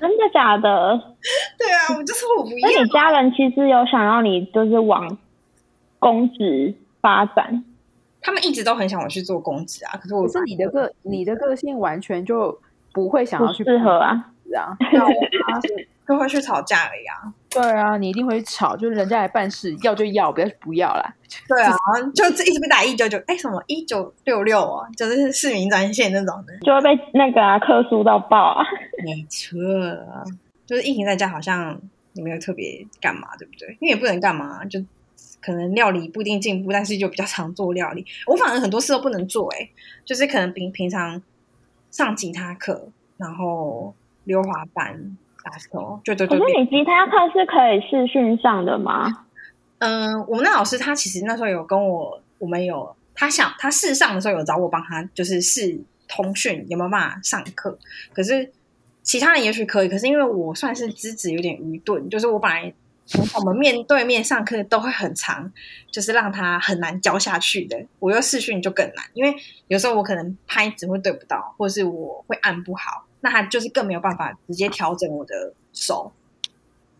[0.01, 1.17] 真的假的？
[1.59, 2.83] 对啊，我就说我不那。
[2.83, 5.19] 你家人其实有想要你就是往
[5.99, 7.63] 公职发展，
[8.23, 12.59] 他们一直都很想我去做公职啊，可是我可是你的个你的个性完全就
[12.93, 14.31] 不会想要去适合啊。
[14.47, 17.33] 是啊， 对啊我妈是 就会去吵架了呀。
[17.55, 21.15] 对啊，你一定会吵，就是人家来办事，要就要，不要就不要啦。
[21.49, 21.73] 对啊，
[22.15, 26.57] 就一直被打一九九，哎，什么一九六六啊，就是市民专线那种的。
[26.61, 28.65] 就会被那个啊克诉到爆啊！
[29.05, 29.57] 没错，
[30.67, 31.81] 就是疫情在家好像
[32.15, 33.69] 也没有特别干嘛，对不对？
[33.81, 34.83] 因为也不能干嘛，就
[35.41, 38.05] 可能料理不一定进步，但是就比较常做料理。
[38.27, 39.69] 我反而很多事都不能做、哎，
[40.05, 41.21] 就是可能平平常
[41.91, 49.27] 上吉他课，然后溜滑板、打球，就对可是你吉他课是可以视讯上的吗？
[49.79, 55.79] 嗯，我们那老师他其实那时候有跟我，我们有他想他试上的时候有找我帮他，就是试
[56.09, 57.79] 通讯有没有办法上课，
[58.15, 58.51] 可是
[59.03, 62.73] 其他人也许可以，可是因为我算是资质有点愚钝，就是我本来
[63.05, 65.53] 从我们面对面上课都会很长，
[65.91, 69.35] 就是让他很难教下去的，我又视讯就更难，因为
[69.69, 76.13] 有时候我可能拍子会对不到，或是我会按不好，那他就是更没有办法直接调整我的手。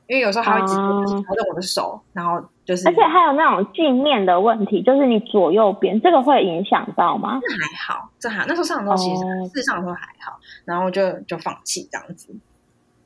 [0.07, 7.41] 因为有时候他会直接哦调整我的手，然后就是而且还有那种镜面的问题，就是你左右边这个会影响到吗？
[7.43, 8.47] 这还好，这还好。
[8.47, 12.35] 那时候上的时候其实哦试上的时候还好，然后就就放弃这样子，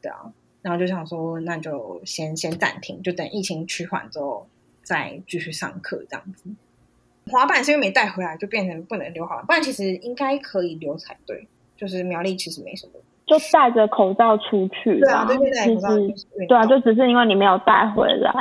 [0.02, 0.18] 对啊，
[0.62, 4.48] 然后就想说那就先先暂停，就等疫情趋缓之后
[4.83, 6.50] 再继续上课这样子。
[7.31, 11.46] 滑板是因为没带回来，就变成不能溜滑板，不然其实应该可以溜才对。
[11.76, 12.94] 就是苗栗其实没什么，
[13.29, 18.33] 就戴着口罩出去对啊，其口罩就实对啊，就只是因为你没有带回来。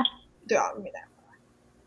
[0.47, 1.37] 对啊，没带回来，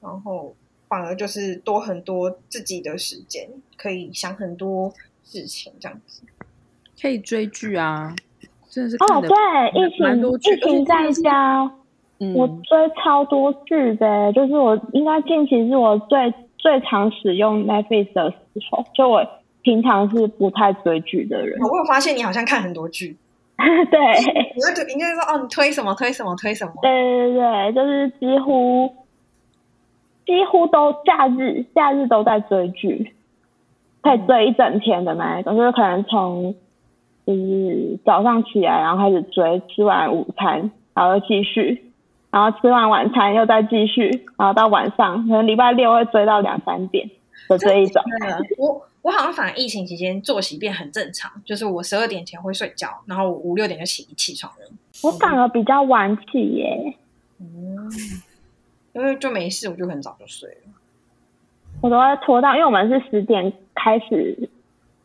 [0.02, 0.54] 然后
[0.86, 4.92] 反而就是多很多自己的时间，可以想很多
[5.24, 6.22] 事情这样子。
[7.00, 8.14] 可以追剧啊，
[8.68, 9.36] 真的是哦，看的对，
[9.86, 11.62] 疫情蛮多剧疫情在家，
[12.18, 18.36] 嗯我追超多剧的，就是我应该近期是我最最常使用 Netflix 的时
[18.70, 19.26] 候，就我
[19.62, 21.58] 平常是不太追剧的人。
[21.60, 23.16] 我有发现你好像看很多剧，
[23.56, 24.00] 对，
[24.54, 26.72] 你会推，应该说哦，你推什么推什么推什么。
[26.82, 26.90] 对
[27.32, 28.94] 对对，就是几乎
[30.24, 33.12] 几乎都假日假日都在追剧，
[34.00, 36.54] 可以追一整天的那一种，就是可能从
[37.26, 41.92] 就是早上起来，然后开始追，吃完午餐，然后又继续，
[42.30, 47.10] 然后吃完晚餐又再继续，然后到晚上，可能礼拜六会追到两三点
[47.48, 48.02] 的这一种。
[49.02, 54.58] 我好像反而疫情期间作息变很正常，就是我十二点前会睡觉，然后我五六点就起起床了。
[55.02, 56.94] 我反而比较晚起耶，
[57.38, 57.90] 嗯，
[58.92, 60.72] 因为就没事，我就很早就睡了。
[61.80, 64.50] 我都要拖到，因为我们是十点开始，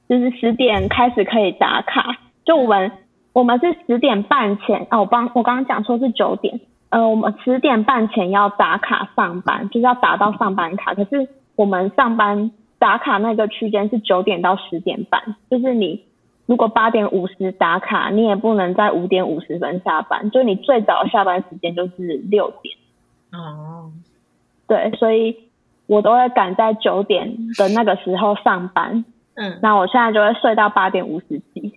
[0.10, 2.18] 就是十点开始可以打卡。
[2.44, 2.92] 就我们
[3.32, 10.94] 我们是十点半前，哦，我刚我刚刚讲说是九点，呃，我们十点半前要打卡上班，就是要打到上班卡。
[10.94, 16.04] 可是我们上班打卡那个区间是九点到十点半，就是你
[16.46, 22.76] 如果八点五十打卡，你也不能在五点五十分下班，就你最早下班时间就是六点。
[23.32, 23.92] 哦，
[24.68, 25.36] 对，所以
[25.88, 29.04] 我都会赶在九点的那个时候上班。
[29.36, 31.74] 嗯，那我现在就会睡到八点五十几。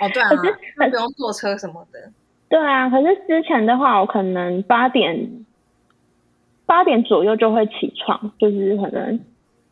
[0.00, 1.98] 哦，对啊， 可是那不用坐车什么的。
[2.48, 5.44] 对啊，可是之前的话，我可能八点
[6.64, 9.20] 八点左右就会起床，就是可能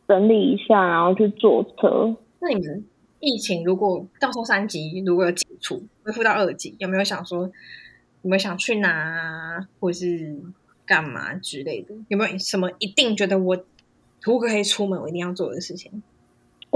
[0.07, 2.15] 整理一下，然后去坐车。
[2.39, 2.85] 那你们
[3.19, 7.49] 疫情如果到时候三级如果有解除，恢复到二级，有没有想说
[8.21, 10.37] 有没有想去哪啊，或是
[10.85, 11.95] 干嘛之类的？
[12.07, 13.57] 有没有什么一定觉得我
[14.21, 16.03] 如果可以出门，我一定要做的事情？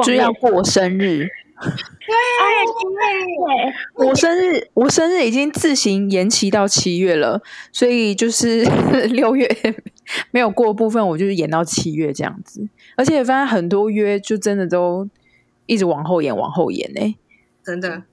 [0.03, 1.27] 就要过生日。
[1.59, 7.41] 对，我生日，我生日已经自行延期到七月了，
[7.73, 8.63] 所以就是
[9.11, 9.45] 六月
[10.31, 12.67] 没有过部分，我就是延到七月这样子。
[12.95, 15.07] 而且发现很多约就真的都
[15.65, 17.15] 一直往后延，往后延呢、
[17.63, 18.03] 真的，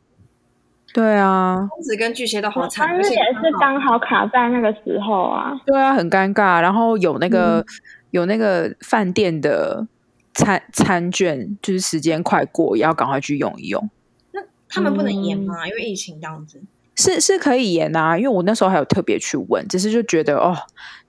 [0.92, 5.58] 对啊，公子跟巨蟹都好我惨，而且也是刚好卡在那个时候啊。
[5.66, 6.60] 对啊，很尴尬。
[6.60, 7.64] 然后有那个、
[8.10, 9.86] 有那个饭店的
[10.34, 13.90] 餐餐券，就是时间快过，也要赶快去用一用。
[14.32, 15.66] 那他们不能演吗？
[15.66, 16.62] 因为疫情这样子。
[16.96, 20.56] 是是可以延啊，因为我那时候还有特别去问，只是就觉得哦，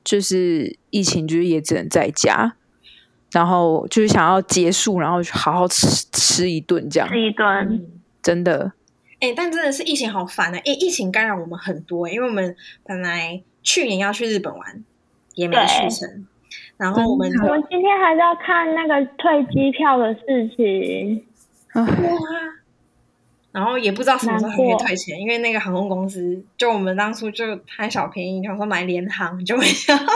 [0.03, 2.53] 就是疫情就是也只能在家，
[3.31, 7.85] 然后就是想要结束，然后好好吃吃一顿这样，吃一顿，嗯，
[8.21, 8.73] 真的
[9.19, 10.57] 哎、但真的是疫情好烦啊！
[10.59, 14.83] 哎、疫情干扰我们很多、因为我们本来去年要去日本玩，
[15.33, 16.27] 也没去成，
[16.77, 21.25] 然后我们我们今天还是要看那个退机票的事情。
[21.73, 21.83] 哇，
[23.57, 30.13] 然后也不知道什么时候才可以退钱，因为那个航空公司就我们当初就贪小便宜，想说买联航，就没想到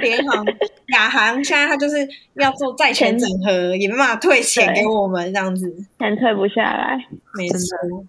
[0.00, 0.46] 联航、
[0.92, 4.82] 亚航现在他就是要做债权整合，也没办法退钱对。
[4.82, 5.68] 给我们这样子，
[5.98, 7.04] 钱退不下来，
[7.34, 8.04] 没错。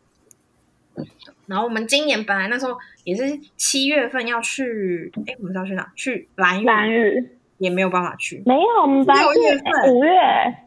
[1.47, 5.91] 然后我们今年本来那时候也是七月份要去，哎，我们是要去哪？
[5.95, 7.30] 去兰屿，蓝屿。
[7.57, 8.41] 也没有办法去。
[8.45, 9.93] 没有，我们本来六月份。
[9.93, 10.12] 五月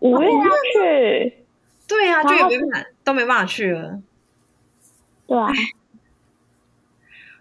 [0.01, 1.32] 五月要去，
[1.95, 4.03] 对啊，就也没办法，都没办法去了。
[5.26, 5.51] 对啊，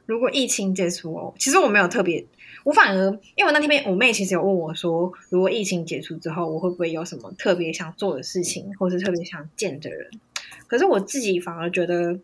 [0.05, 2.25] 如果疫情结束哦，其实我没有特别，
[2.63, 10.09] 我反而因为我那天我妹其实有问我说，如果疫情结束之后，我会不会有什么特别想做的事情，或是特别想见的人？
[10.67, 12.19] 可是我自己反而觉得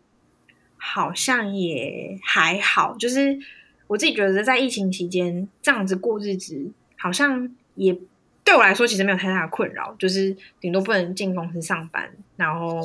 [0.76, 3.38] 好像也还好，就是
[3.86, 7.96] 我自己觉得在疫情期间这样子过日子，好像也
[8.50, 12.80] 对我来说其实没有太大的困扰，就是顶多不能进公司上班，然后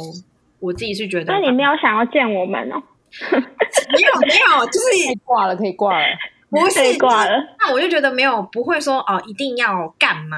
[0.59, 2.75] 我自己是觉得那你没有想要见我们哦？
[3.33, 4.27] 没有没
[4.61, 6.05] 有，就是可以挂了，可以挂了。
[6.51, 10.37] 不是可以挂了，那我就觉得没有不会说哦，一定要干嘛？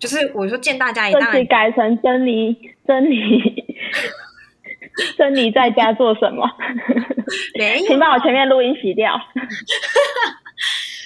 [0.00, 2.52] 就是我说见大家也当然这期改成珍妮，
[2.84, 3.64] 珍妮，
[5.16, 6.44] 珍妮在家做什么？
[7.56, 9.14] 没有请把我前面录音洗掉。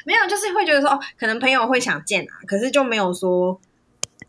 [0.09, 3.61] 没有，就是会觉得说哦，可能朋友会想见啊，可是就没有说，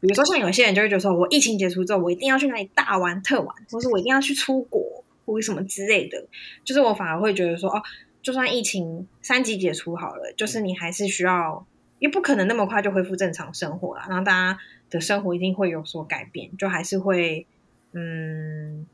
[0.02, 6.26] 比如说像有些人就会觉得说，我疫情结束之后，我一定要去哪里大玩特玩，或是我一定要去出国或什么之类的。
[6.66, 7.82] 就是我反而会觉得说，哦，
[8.22, 11.66] 就算疫情三级解除好了，就是你还是需要，
[12.00, 14.06] 也不可能那么快就恢复正常生活啦。
[14.10, 14.60] 然后大家
[14.90, 17.48] 的生活一定会有所改变，就还是会，
[17.94, 18.86] 嗯。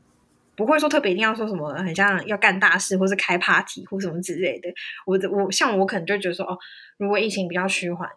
[0.56, 4.68] 不会说特别一定要说什么，很像要干大事，或是开 party 或什么之类的。
[5.04, 6.58] 我我像我可能就觉得说，哦，
[6.98, 8.08] 如果疫情比较趋缓，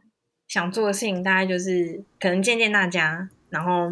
[0.48, 3.92] 想做的事情大概就是可能见见大家，然后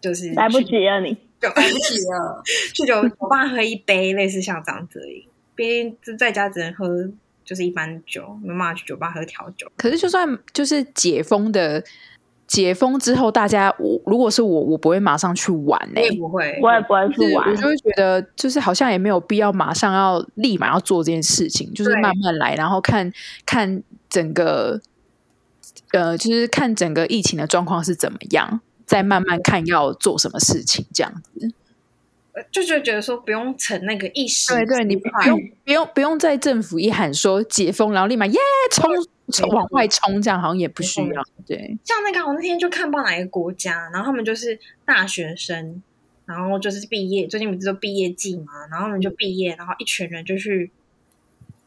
[0.00, 2.42] 就是来不及了你，就来不及了，
[2.74, 5.28] 去酒酒吧喝一杯，类似像这样子而已。
[5.54, 6.86] 毕竟在家只能喝
[7.44, 9.70] 就是一般酒，没办法去酒吧喝调酒。
[9.76, 11.82] 可是就算就是解封的
[12.48, 17.54] 解封之后，大家我如果是我，我不会马上去玩呢、我也不会，我也不会去玩我。
[17.54, 23.12] 就会觉得，就是好像也没有必要马上要立马要做这件事情，就是慢慢来，然后看
[23.44, 24.80] 看整个
[25.92, 31.52] 呃，就是看整个疫情的状况是怎么样，再慢慢看要做什么事情，这样子。
[32.32, 38.38] 呃就就觉得说不用逞那个一时对对，你不用不用不用在政府一喊说解封，然后立马耶
[38.70, 39.04] 冲冲
[39.50, 41.22] 往外冲，这样好像也不需要。
[41.46, 45.82] 对，像那个，我那天就看不知道哪个国家，然后他们就是大学生，
[46.26, 50.70] 然后就是毕业，最近不是都毕业季嘛，然后他们就毕业，然后一群人就去，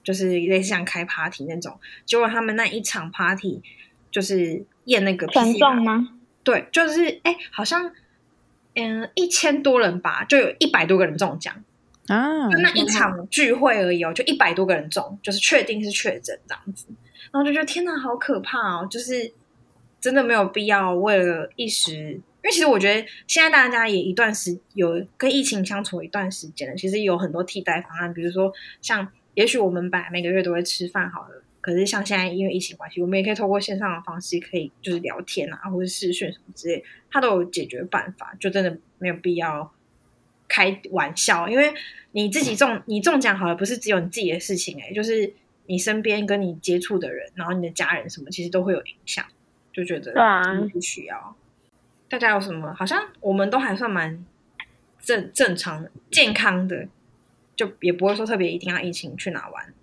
[0.03, 3.62] 就是类似像开 party 那种，结果他们那一场 party
[4.09, 6.20] 就是验那个全中吗？
[6.43, 7.91] 对，就是哎，好像
[8.76, 11.64] 嗯一千多人吧，就有一百多个人中奖，
[12.07, 16.88] 啊，就那一场聚会而已哦，就一百多个人中，就是确定是确诊这样子，
[17.32, 18.88] 然后就觉得天哪，好可怕哦！
[18.89, 19.32] 就是
[19.99, 28.51] 真的没有必要为了一时，因为其实我觉得现在大家也一段时有跟疫情相处一段时间了，其实有很多替代方案，比如说
[28.82, 31.43] 像也许我们本来每个月都会吃饭好了。
[31.61, 39.71] 可是像现在因为疫情关系，我们也可以透过线上的方式，可以就是聊天啊，或者视讯什么之类，它都有解决办法，就真的没有必要
[40.47, 41.71] 开玩笑，因为
[42.13, 45.32] 你自己中你中奖好了，不是只有你自己的事情哎、就是
[45.66, 49.24] 你身边跟你接触的人，然后你的家人什么，其实都会有影响，
[49.72, 50.41] 就觉得对啊
[50.72, 51.36] 不需要。
[52.09, 52.74] 大家有什么？
[52.78, 54.26] 好像我们都还算蛮
[54.99, 56.88] 正正常健康的，
[57.55, 59.74] 就也不会说特别一定要疫情去哪玩。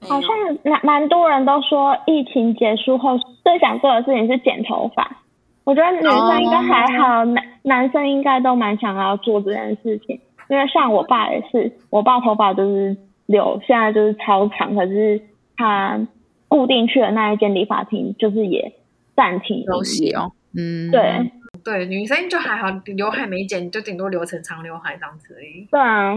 [0.00, 0.30] 好像
[0.64, 5.18] 蛮蛮多人都说，疫情结束后最想做的事情是剪头发。
[5.64, 10.20] 我觉得女生应该还好，男男生应该都蛮想要做这件事情。
[10.48, 12.96] 因为像我爸也是，我爸头发就是
[13.32, 15.20] 留，现在就是超长，可是
[15.56, 15.98] 他
[16.46, 18.72] 固定去的那一间理发厅就是也
[19.16, 20.12] 暂停休息。
[20.12, 21.32] 哦，嗯，对
[21.64, 25.66] 对，女生就还好，刘海没剪，就顶多留成长刘海这样子而已。
[25.70, 26.14] 对啊，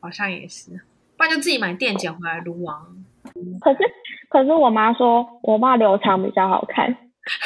[0.00, 0.72] 好像也是，
[1.16, 2.82] 不然就自己买电剪回来撸啊。
[3.60, 3.78] 可是
[4.28, 6.96] 可是我妈说我爸留长比较好看。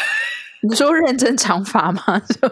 [0.63, 2.19] 你说认真长发吗？
[2.21, 2.49] 就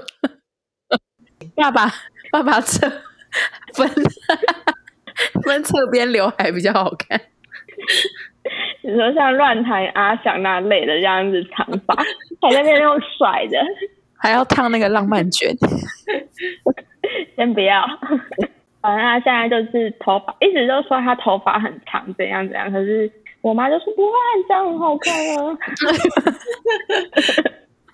[1.55, 1.93] 爸爸
[2.33, 2.89] 爸爸这
[3.75, 3.89] 分
[5.45, 7.21] 分侧边刘海比较好看。
[8.83, 11.95] 你说像乱弹阿翔那类的这样子长发，
[12.41, 13.59] 还在那边用甩的，
[14.17, 15.55] 还要烫那个浪漫卷，
[17.37, 17.85] 先不要。
[18.81, 22.71] 反正他现在就是头发，一直都说他头发很长，怎样怎样。
[22.73, 23.11] 可是
[23.43, 24.13] 我妈就说不会，
[24.49, 25.59] 这样很好看啊。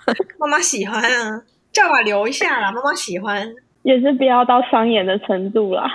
[0.39, 2.70] 妈妈喜欢啊，叫我留一下啦。
[2.70, 3.53] 妈妈喜欢，
[3.83, 5.91] 也是不要到伤眼的程度啦。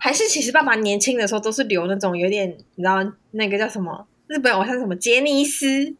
[0.00, 2.96] 还是其实爸爸年轻的时候都是留那种有点，你知道
[3.32, 4.06] 那个叫什么？
[4.26, 5.94] 日本偶像什么杰尼斯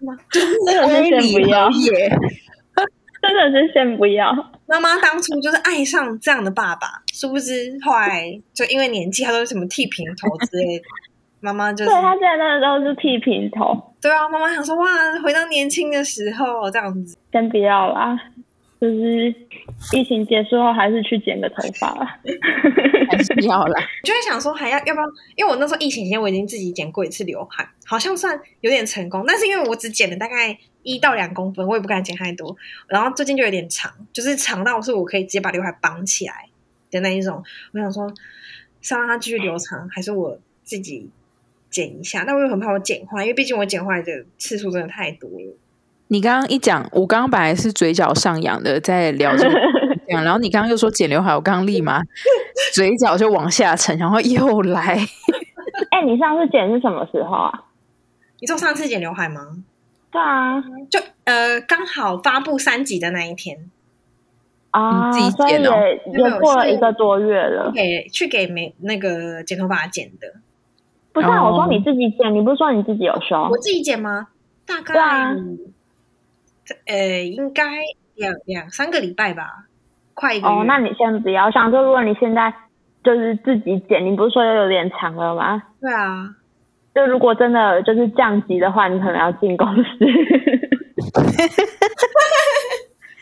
[0.00, 0.16] 吗？
[0.30, 1.70] 真的是先不要，
[3.22, 4.32] 真的是先不要。
[4.66, 10.84] 妈妈当初就是爱上这样的爸爸，殊不知后来就因为年纪，他都是什么剃平头之类的。
[11.40, 13.94] 妈妈就是，对他现在那时候是剃平头。
[14.02, 14.86] 对啊，妈妈想说哇，
[15.22, 17.16] 回到年轻的时候这样子。
[17.32, 18.18] 先不要啦，
[18.80, 19.34] 就是
[19.92, 22.20] 疫情结束后还是去剪个头发啦。
[23.10, 23.80] 还是要啦。
[24.04, 25.06] 就在想说还要要不要？
[25.36, 29.24] 因为我那时候疫情期间我已经自己剪过一次刘海，好像算有点成功。
[29.26, 32.56] 但是因为我只剪了大概一到两公分，我也不敢剪太多。
[32.86, 36.48] 然后最近就有点长，就是长到是我可以直接把刘海绑起来
[36.90, 37.42] 的那一种。
[37.72, 38.08] 我想说
[38.80, 41.10] 是让它继续留长，还是我自己？
[41.70, 45.54] 剪一下，但我又很怕我剪坏，因为毕竟我剪坏的次数真的太多了。
[46.08, 49.58] 你刚刚一讲，我刚刚本来是嘴角上扬的在聊这个，
[50.08, 52.00] 然后你刚刚又说剪刘海，我刚刚立马
[52.74, 54.98] 嘴角就往下沉，然后又来。
[55.90, 57.64] 哎，你上次剪是什么时候啊？
[58.40, 59.40] 你说上次剪刘海吗？
[60.10, 63.68] 对啊，就呃刚好发布三集的那一天
[64.70, 65.74] 啊，自己剪哦，
[66.06, 67.70] 也过了一个多月了。
[67.74, 70.34] 给去给没那个剪头发剪的。
[71.12, 73.36] 不是，啊我说你自己剪，你不是说你自己有修？
[73.50, 74.28] 我自己剪吗？
[74.66, 75.34] 大概，
[76.86, 77.64] 呃，应该
[78.14, 79.66] 两两三个礼拜吧，
[80.14, 82.52] 快一个哦，那你先不要想，就如果你现在
[83.04, 85.62] 就是自己剪，你不是说又有点长了吗？
[85.80, 86.34] 对啊，
[86.94, 89.82] 就如果真的就是降级的话，你可能要进公司。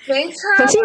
[0.08, 0.78] 没错，可是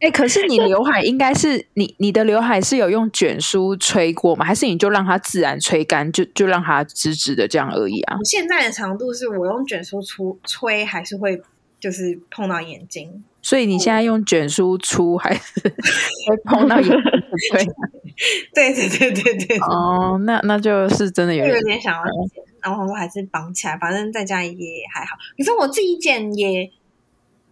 [0.00, 4.42] 哎，可是你刘海应该是你你的刘海是有用卷梳吹过吗？
[4.42, 8.16] 还是你就让它自然吹干，就就让它直直的这样而已啊？
[8.24, 11.42] 现在的长度是我用卷梳出吹，还是会
[11.82, 13.24] 就是碰到眼睛？
[13.42, 17.02] 所以你现在用卷梳出还是会碰到眼睛？
[18.54, 19.58] 对 对对对对对。
[19.58, 22.02] 哦，那那就是真的有有点想要
[22.32, 24.52] 剪，然后我还是绑起来，反正在家也
[24.94, 25.16] 还好。
[25.36, 26.70] 可是我自己剪也。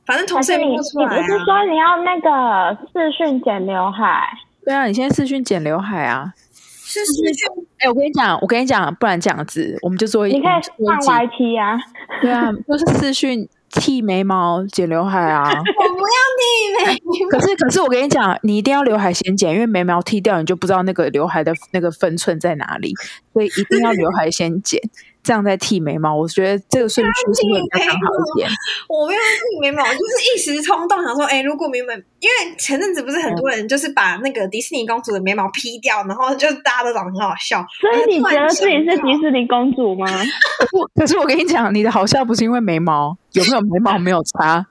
[0.06, 1.20] 反正同事也不出来啊！
[1.20, 4.26] 你不是说你要那个视讯剪刘海？
[4.64, 6.32] 对啊，你现在视讯剪刘海啊？
[6.52, 7.66] 是视讯。
[7.78, 11.78] 哎，我跟你讲，我跟你讲，不然这样子，我们就做一，你可以放 YT 啊。
[12.20, 15.44] 对啊，就是视讯剃眉毛、剪刘海啊。
[15.48, 17.28] 我不要剃眉毛。
[17.30, 22.92] 可是，可是我跟你讲，你一定要刘海先剪，因为眉毛剃掉，你就不知道那个刘海的那个分寸在哪里，
[23.32, 24.80] 所以一定要刘海先剪。
[25.22, 28.50] 这样在剃眉毛，我觉得这个顺序是会比较好一点。
[28.88, 37.64] 我没有剃眉毛，就是一时冲动想说，哎，如果原本因为前阵子不是很多人就是把那个迪士尼公主的眉毛 P 掉，然后就大家都长得很好笑。
[37.80, 40.06] 所以你觉得自己是迪士尼公主吗？
[40.96, 44.64] 可是我跟你讲，你的好笑不是因为眉毛，有没有眉毛没有差。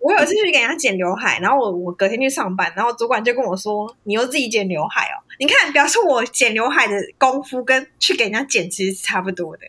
[0.00, 9.62] 我有一次去给人家剪刘海，然后我我隔天去上班，然后主管就跟我说：“你又自己剪刘海哦。”你看，表示我剪刘海的功夫跟去给人家剪其实是差不多的。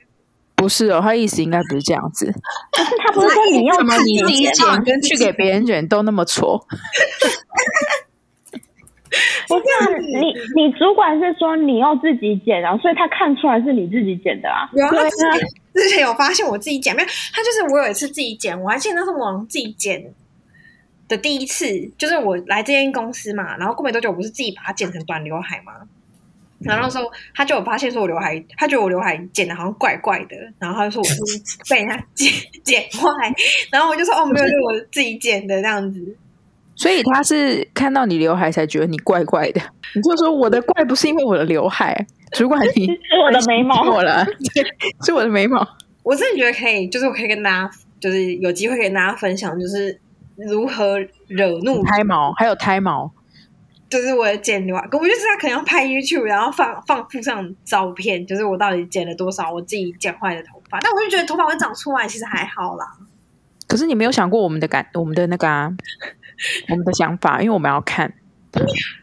[0.56, 2.26] 不是哦，他意思应该不是这样子。
[2.32, 2.34] 是
[3.04, 6.58] 他不是说你用什么你自己剪跟去给别人剪都那么挫？
[9.48, 14.68] 不是啊，你你主管是说你要自己剪啊，所以他看出来是你自己剪的啊。
[14.74, 14.92] 有啊，
[15.74, 17.08] 之前有发现我自己剪，没有？
[17.34, 20.14] 他就是我有一次自己剪，我还记得那是我自己剪
[21.08, 21.66] 的第一次，
[21.98, 25.74] 就是我来这间公司嘛，然后过没多久，我不是自己把它剪成短刘海吗？
[26.60, 27.04] 然后那时候
[27.36, 32.34] 他就有发现说我刘海，他觉得我刘海剪的好像怪怪的，然后他就说我是 被人家剪
[32.64, 33.34] 剪坏，
[33.72, 36.18] 然后我就说哦没有，是我自己剪的这样子。
[36.76, 39.62] 所以他是看到你刘海才觉得你怪怪的，
[39.96, 41.96] 你就说我的怪不是因为我的刘海，
[42.34, 44.26] 主管你 是我的眉毛 错了，
[45.06, 45.68] 是我的眉毛。
[46.04, 50.00] 我真的觉得可以，就是我可以跟大家，就是有机会跟大家分享，就是
[50.38, 53.12] 如何惹怒胎毛，还有胎毛。
[53.90, 60.78] 就是我剪刘海，我就知道可能要拍 YouTube，然后放放附上照片，就是我到底剪了多少我自己剪坏的头发。
[60.82, 62.86] 但我就觉得头发会长出来，其实还好啦。
[63.66, 65.72] 可是你没有想过我们的感，我们的那个啊，
[66.70, 68.14] 我们的想法，因为我们要看。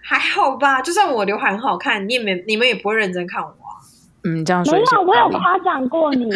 [0.03, 3.81] 还好吧，就算我刘海很好看，你也没你们也不会认真看我啊。
[4.25, 6.29] 嗯，这样说没有，我有夸奖过你。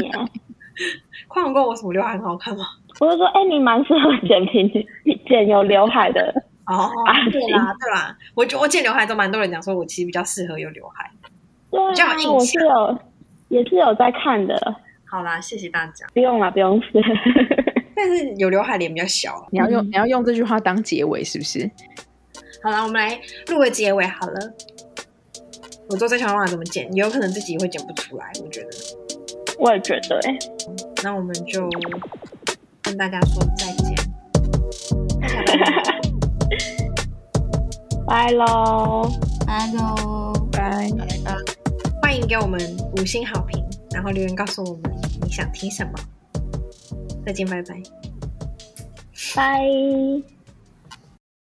[1.29, 2.65] 夸奖过我什么刘海很好看吗？
[3.01, 4.69] 我就说，哎，你蛮适合剪平
[5.29, 6.45] 剪有刘海的。
[6.67, 6.91] 哦，
[7.33, 11.11] 对啦，对啦，我我剪刘海都蛮多人讲说，我其实比较适合有刘海，
[11.71, 12.99] 对啊，我是有
[13.49, 14.55] 也是有在看的。
[15.07, 16.07] 好啦，谢谢大家。
[16.13, 17.01] 不用啦，不用谢。
[17.97, 21.71] 但是有刘海脸比较小，你要用你要用这句话当结尾是不是？
[22.63, 23.19] 好了，我们来
[23.49, 24.35] 录个结尾好了。
[25.91, 28.69] 我做再想办法怎么剪，也有可能自己会剪不出来，我觉得。
[29.59, 30.39] 我也觉得、欸，
[31.03, 31.69] 那我们就
[32.89, 33.95] 跟大家说再见，
[35.21, 35.53] 大家拜
[35.85, 36.01] 拜。
[38.09, 39.13] 拜喽。
[39.47, 40.33] 拜喽。
[40.51, 40.89] 拜。
[42.01, 42.59] 欢迎给我们
[42.97, 45.93] 五星好评，然后留言告诉我们你想听什么。
[47.27, 47.83] 再见，拜拜。
[49.37, 50.38] 拜。